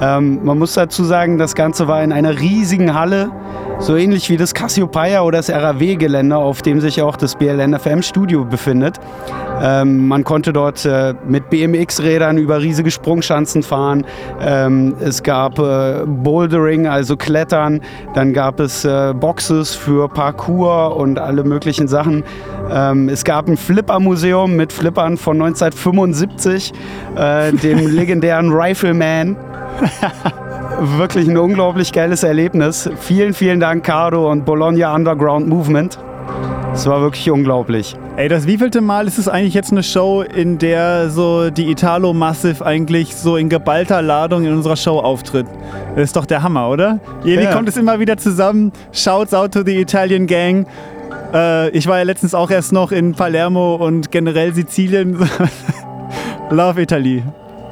Ähm, 0.00 0.40
man 0.42 0.58
muss 0.58 0.74
dazu 0.74 1.04
sagen, 1.04 1.38
das 1.38 1.54
Ganze 1.54 1.88
war 1.88 2.02
in 2.02 2.12
einer 2.12 2.40
riesigen 2.40 2.94
Halle, 2.94 3.30
so 3.78 3.96
ähnlich 3.96 4.30
wie 4.30 4.36
das 4.36 4.54
Cassiopeia 4.54 5.22
oder 5.22 5.38
das 5.38 5.50
RAW-Gelände, 5.50 6.36
auf 6.36 6.62
dem 6.62 6.80
sich 6.80 7.02
auch 7.02 7.16
das 7.16 7.34
BLNFM-Studio 7.36 8.44
befindet. 8.44 9.00
Ähm, 9.60 10.08
man 10.08 10.24
konnte 10.24 10.52
dort 10.52 10.84
äh, 10.84 11.14
mit 11.26 11.50
BMX-Rädern 11.50 12.38
über 12.38 12.60
riesige 12.60 12.90
Sprungschanzen 12.90 13.62
fahren. 13.62 14.04
Ähm, 14.40 14.94
es 15.00 15.22
gab 15.22 15.58
äh, 15.58 16.04
Bouldering, 16.06 16.86
also 16.86 17.16
Klettern. 17.16 17.80
Dann 18.14 18.32
gab 18.32 18.60
es 18.60 18.84
äh, 18.84 19.12
Boxes 19.14 19.74
für 19.74 20.08
Parkour 20.08 20.96
und 20.96 21.18
alle 21.18 21.44
möglichen 21.44 21.88
Sachen. 21.88 22.24
Ähm, 22.70 23.08
es 23.08 23.24
gab 23.24 23.48
ein 23.48 23.56
Flipper-Museum 23.56 24.56
mit 24.56 24.72
Flippern 24.72 25.16
von 25.16 25.42
1975, 25.42 26.72
äh, 27.16 27.52
dem 27.52 27.86
legendären 27.94 28.50
Rifleman. 28.52 29.36
Wirklich 30.98 31.28
ein 31.28 31.38
unglaublich 31.38 31.92
geiles 31.92 32.22
Erlebnis. 32.22 32.88
Vielen, 33.00 33.34
vielen 33.34 33.60
Dank, 33.60 33.84
Cardo 33.84 34.30
und 34.30 34.44
Bologna 34.44 34.94
Underground 34.94 35.46
Movement. 35.48 35.98
Es 36.74 36.86
war 36.86 37.02
wirklich 37.02 37.30
unglaublich. 37.30 37.94
Ey, 38.16 38.28
das 38.28 38.46
wievielte 38.46 38.80
Mal 38.80 39.06
ist 39.06 39.18
es 39.18 39.28
eigentlich 39.28 39.52
jetzt 39.52 39.72
eine 39.72 39.82
Show, 39.82 40.22
in 40.22 40.56
der 40.58 41.10
so 41.10 41.50
die 41.50 41.70
Italo 41.70 42.14
Massive 42.14 42.64
eigentlich 42.64 43.14
so 43.14 43.36
in 43.36 43.50
geballter 43.50 44.00
Ladung 44.00 44.44
in 44.44 44.52
unserer 44.54 44.76
Show 44.76 44.98
auftritt? 44.98 45.46
Das 45.94 46.04
ist 46.04 46.16
doch 46.16 46.24
der 46.24 46.42
Hammer, 46.42 46.70
oder? 46.70 46.98
Irgendwie 47.24 47.44
Ja. 47.44 47.52
kommt 47.54 47.68
es 47.68 47.76
immer 47.76 48.00
wieder 48.00 48.16
zusammen. 48.16 48.72
Shouts 48.92 49.34
out 49.34 49.52
to 49.52 49.62
the 49.64 49.78
Italian 49.78 50.26
Gang. 50.26 50.66
Äh, 51.34 51.68
ich 51.70 51.86
war 51.86 51.98
ja 51.98 52.04
letztens 52.04 52.34
auch 52.34 52.50
erst 52.50 52.72
noch 52.72 52.90
in 52.90 53.12
Palermo 53.14 53.74
und 53.76 54.10
generell 54.10 54.54
Sizilien. 54.54 55.18
Love 56.50 56.80
Italy. 56.80 57.22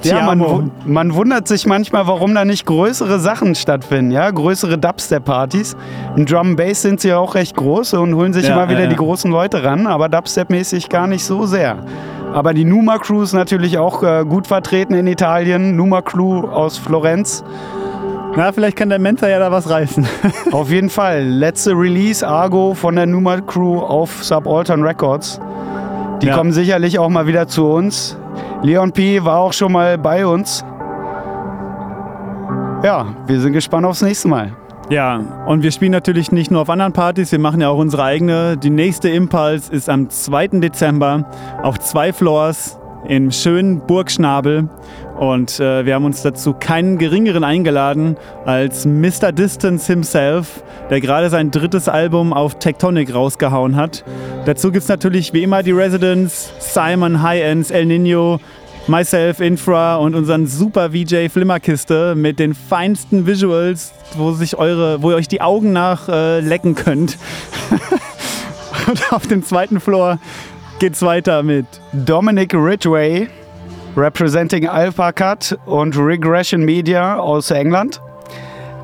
Ja, 0.03 0.23
man, 0.23 0.71
man 0.87 1.15
wundert 1.15 1.47
sich 1.49 1.67
manchmal, 1.67 2.07
warum 2.07 2.35
da 2.35 2.45
nicht 2.45 2.65
größere 2.67 3.19
Sachen 3.21 3.55
stattfinden, 3.55 4.11
ja, 4.11 4.31
größere 4.31 4.79
Dubstep-Partys. 4.79 5.77
In 6.17 6.27
Drum 6.27 6.57
Bass 6.57 6.83
sind 6.83 7.01
sie 7.01 7.09
ja 7.09 7.19
auch 7.19 7.35
recht 7.35 7.57
groß 7.57 7.95
und 7.95 8.15
holen 8.15 8.33
sich 8.33 8.47
Ja, 8.47 8.55
immer 8.55 8.69
wieder 8.69 8.79
ja, 8.81 8.85
ja. 8.85 8.91
die 8.91 8.97
großen 8.97 9.31
Leute 9.31 9.63
ran, 9.63 9.87
aber 9.87 10.07
Dubstep-mäßig 10.09 10.89
gar 10.89 11.07
nicht 11.07 11.25
so 11.25 11.45
sehr. 11.47 11.77
Aber 12.33 12.55
die 12.55 12.65
Numa 12.65 12.99
Crew 12.99 13.23
ist 13.23 13.33
natürlich 13.33 13.77
auch 13.79 14.03
äh, 14.03 14.25
gut 14.25 14.47
vertreten 14.47 14.95
in 14.95 15.07
Italien. 15.09 15.75
Numa 15.77 16.01
Crew 16.01 16.47
aus 16.47 16.79
Florenz. 16.79 17.43
Na, 18.37 18.53
vielleicht 18.53 18.77
kann 18.77 18.89
der 18.89 19.01
Mentor 19.01 19.29
ja 19.29 19.41
da 19.41 19.51
was 19.51 19.69
reißen. 19.69 20.07
Auf 20.53 20.71
jeden 20.71 20.89
Fall. 20.91 21.25
Letzte 21.25 21.73
Release, 21.73 22.27
Argo 22.27 22.75
von 22.75 22.95
der 22.95 23.07
Numa 23.07 23.41
Crew 23.41 23.81
auf 23.81 24.23
Subaltern 24.23 24.83
Records. 24.85 25.41
Die 26.23 26.27
Ja. 26.29 26.37
kommen 26.37 26.53
sicherlich 26.53 27.01
auch 27.01 27.09
mal 27.09 27.27
wieder 27.27 27.49
zu 27.49 27.67
uns. 27.67 28.17
Leon 28.63 28.93
P. 28.93 29.25
war 29.25 29.39
auch 29.39 29.55
schon 29.55 29.73
mal 29.73 29.97
bei 29.97 30.27
uns. 30.27 30.63
Ja, 32.83 33.07
wir 33.27 33.41
sind 33.41 33.55
gespannt 33.55 33.87
aufs 33.87 34.03
nächste 34.03 34.29
Mal. 34.29 34.53
Ja, 34.91 35.21
und 35.47 35.63
wir 35.63 35.71
spielen 35.71 35.93
natürlich 35.93 36.31
nicht 36.31 36.51
nur 36.51 36.61
auf 36.61 36.69
anderen 36.69 36.93
Partys, 36.93 37.33
wir 37.33 37.39
machen 37.39 37.61
ja 37.61 37.71
auch 37.71 37.79
unsere 37.79 38.03
eigene. 38.03 38.59
Die 38.59 38.71
nächste 38.71 39.09
Impulse 39.09 39.73
ist 39.73 39.89
am 39.89 40.11
2. 40.11 40.49
Dezember 40.61 41.25
auf 41.63 41.79
zwei 41.79 42.13
Floors 42.13 42.79
im 43.09 43.31
schönen 43.31 43.81
Burgschnabel. 43.87 44.69
Und 45.21 45.61
äh, 45.61 45.85
wir 45.85 45.97
haben 45.97 46.07
uns 46.07 46.23
dazu 46.23 46.55
keinen 46.55 46.97
geringeren 46.97 47.45
eingeladen 47.45 48.17
als 48.47 48.87
Mr. 48.87 49.33
Distance 49.33 49.87
himself, 49.87 50.65
der 50.89 51.03
gerade 51.03 51.29
sein 51.29 51.51
drittes 51.51 51.91
Album 51.91 52.33
auf 52.33 52.59
Tectonic 52.59 53.15
rausgehauen 53.15 53.77
hat. 53.77 54.03
Dazu 54.47 54.73
gibt 54.73 54.85
es 54.85 54.89
natürlich 54.89 55.35
wie 55.35 55.43
immer 55.43 55.63
die 55.63 55.73
Residents, 55.73 56.51
Simon, 56.59 57.21
High 57.21 57.43
Ends, 57.43 57.71
El 57.71 57.85
Nino, 57.85 58.41
Myself, 58.87 59.41
Infra 59.41 59.97
und 59.97 60.15
unseren 60.15 60.47
super 60.47 60.93
VJ 60.93 61.29
Flimmerkiste 61.29 62.15
mit 62.15 62.39
den 62.39 62.55
feinsten 62.55 63.27
Visuals, 63.27 63.93
wo 64.17 64.33
sich 64.33 64.57
eure, 64.57 65.03
wo 65.03 65.11
ihr 65.11 65.17
euch 65.17 65.29
die 65.29 65.43
Augen 65.43 65.75
nach 65.75 66.09
äh, 66.09 66.41
lecken 66.41 66.75
könnt. 66.75 67.19
und 68.89 69.13
auf 69.13 69.27
dem 69.27 69.45
zweiten 69.45 69.81
Floor 69.81 70.19
geht's 70.79 71.03
weiter 71.03 71.43
mit 71.43 71.67
Dominic 71.93 72.55
Ridgway, 72.55 73.29
representing 73.97 74.69
Alpha 74.69 75.13
Cut 75.13 75.59
und 75.67 75.97
Regression 75.97 76.65
Media 76.65 77.17
aus 77.19 77.51
England. 77.51 78.01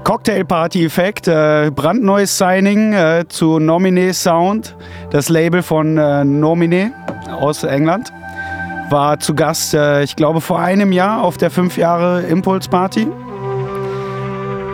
Cocktail 0.04 0.44
Party 0.44 0.84
Effekt, 0.84 1.26
äh, 1.26 1.70
brandneues 1.74 2.38
Signing 2.38 2.92
äh, 2.92 3.24
zu 3.28 3.58
Nomine 3.58 4.14
Sound, 4.14 4.76
das 5.10 5.28
Label 5.28 5.62
von 5.62 5.98
äh, 5.98 6.24
Nomine 6.24 6.92
aus 7.40 7.64
England. 7.64 8.12
War 8.88 9.18
zu 9.18 9.34
Gast, 9.34 9.74
äh, 9.74 10.04
ich 10.04 10.14
glaube, 10.14 10.40
vor 10.40 10.60
einem 10.60 10.92
Jahr 10.92 11.24
auf 11.24 11.38
der 11.38 11.50
5 11.50 11.76
Jahre 11.76 12.22
Impulse 12.22 12.70
Party. 12.70 13.08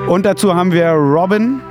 Und 0.06 0.26
dazu 0.26 0.54
haben 0.54 0.72
wir 0.72 0.90
Robin, 0.90 1.62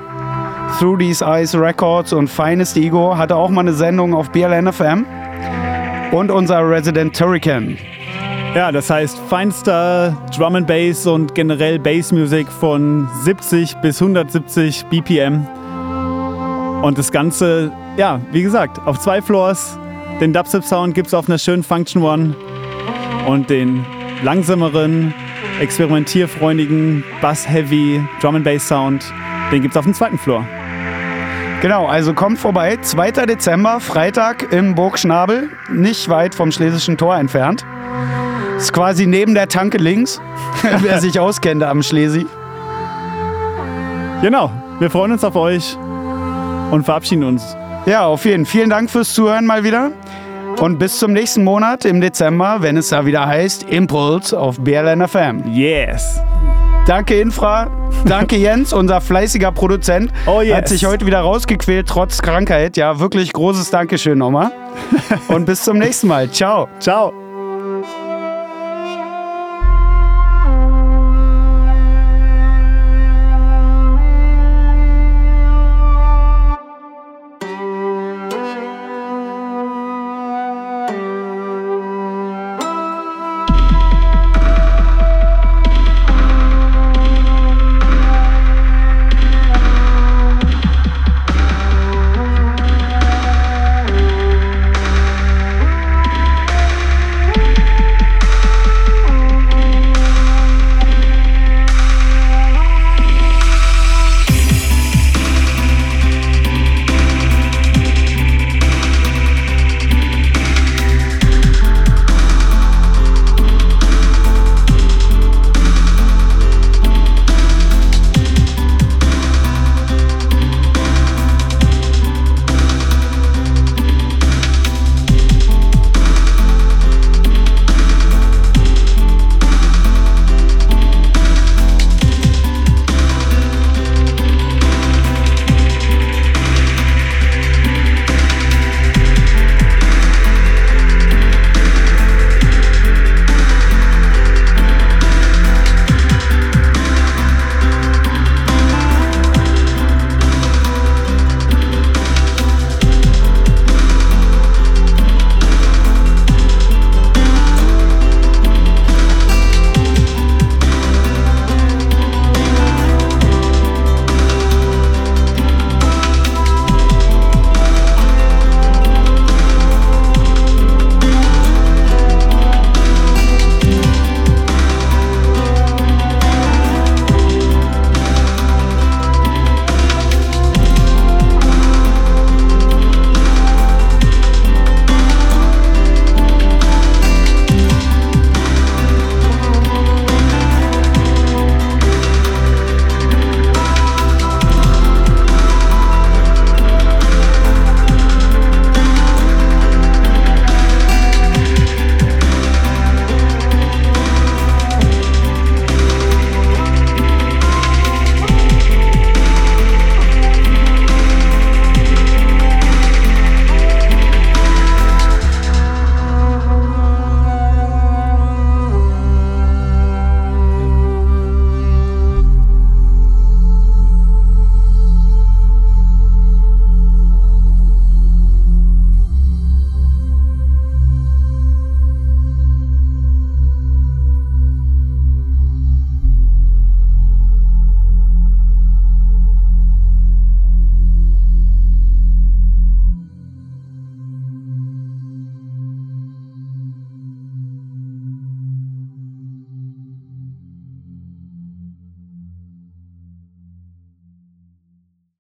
Through 0.80 0.98
These 0.98 1.24
Eyes 1.24 1.54
Records 1.54 2.14
und 2.14 2.30
Finest 2.30 2.78
Ego, 2.78 3.16
hatte 3.16 3.36
auch 3.36 3.50
mal 3.50 3.62
eine 3.62 3.74
Sendung 3.74 4.16
auf 4.16 4.32
BLNFM. 4.32 5.06
Und 6.12 6.32
unser 6.32 6.68
Resident 6.68 7.16
Turrican. 7.16 7.78
Ja, 8.54 8.70
das 8.70 8.90
heißt 8.90 9.18
feinster 9.30 10.14
Drum 10.36 10.58
and 10.58 10.68
Bass 10.68 11.08
und 11.08 11.34
generell 11.34 11.80
Bass 11.80 12.12
Music 12.12 12.52
von 12.52 13.08
70 13.24 13.76
bis 13.78 14.02
170 14.02 14.88
BPM. 14.88 15.48
Und 16.82 16.98
das 16.98 17.14
Ganze, 17.14 17.72
ja, 17.96 18.20
wie 18.34 18.44
gesagt, 18.44 18.86
auf 18.86 19.00
zwei 19.00 19.22
Floors. 19.22 19.80
Den 20.20 20.34
Dubstep 20.34 20.66
Sound 20.66 20.96
gibt's 20.96 21.14
auf 21.14 21.30
einer 21.30 21.38
schönen 21.38 21.64
Function 21.64 22.04
One 22.04 22.36
und 23.26 23.50
den 23.50 23.86
langsameren, 24.22 25.14
experimentierfreundigen 25.62 27.06
Bass 27.22 27.48
Heavy 27.48 28.06
Drum 28.20 28.36
and 28.36 28.44
Bass 28.44 28.68
Sound, 28.68 29.14
den 29.54 29.62
gibt's 29.62 29.78
auf 29.78 29.86
dem 29.86 29.94
zweiten 29.94 30.18
Floor. 30.18 30.46
Genau, 31.62 31.86
also 31.86 32.14
kommt 32.14 32.38
vorbei. 32.38 32.78
2. 32.82 33.12
Dezember, 33.28 33.80
Freitag 33.80 34.52
im 34.52 34.76
Burgschnabel, 34.76 35.52
nicht 35.72 36.10
weit 36.10 36.36
vom 36.36 36.52
Schlesischen 36.52 36.98
Tor 36.98 37.16
entfernt. 37.16 37.66
Ist 38.62 38.74
quasi 38.74 39.08
neben 39.08 39.34
der 39.34 39.48
Tanke 39.48 39.80
links, 39.80 40.22
wer 40.82 41.02
sich 41.02 41.20
auskennt 41.20 41.64
am 41.64 41.82
Schlesi. 41.82 42.28
Genau, 44.22 44.52
wir 44.78 44.92
freuen 44.92 45.14
uns 45.14 45.24
auf 45.24 45.36
euch 45.36 45.76
und 46.70 46.84
verabschieden 46.84 47.24
uns. 47.24 47.58
Ja, 47.88 48.06
auf 48.06 48.24
jeden 48.24 48.46
Fall. 48.46 48.52
Vielen 48.52 48.70
Dank 48.70 48.92
fürs 48.92 49.16
Zuhören 49.16 49.48
mal 49.48 49.64
wieder. 49.64 49.90
Und 50.60 50.78
bis 50.78 51.00
zum 51.00 51.12
nächsten 51.12 51.44
Monat 51.44 51.86
im 51.86 52.02
Dezember, 52.02 52.58
wenn 52.60 52.78
es 52.78 52.90
da 52.90 53.04
wieder 53.04 53.26
heißt 53.26 53.64
Impulse 53.64 54.40
auf 54.40 54.60
BLN 54.60 55.08
FM. 55.08 55.44
Yes! 55.52 56.22
Danke 56.86 57.20
Infra, 57.20 57.68
danke 58.06 58.36
Jens, 58.36 58.74
unser 58.74 59.02
fleißiger 59.02 59.52
Produzent. 59.52 60.12
Oh 60.28 60.42
yes. 60.42 60.56
Hat 60.56 60.68
sich 60.68 60.86
heute 60.86 61.08
wieder 61.08 61.22
rausgequält, 61.22 61.88
trotz 61.88 62.22
Krankheit. 62.22 62.78
Ja, 62.78 63.00
wirklich 63.00 63.34
großes 63.34 63.72
Dankeschön 63.72 64.20
nochmal. 64.20 64.52
Und 65.30 65.46
bis 65.46 65.64
zum 65.64 65.80
nächsten 65.80 66.08
Mal. 66.08 66.30
Ciao. 66.30 66.68
Ciao! 66.80 67.21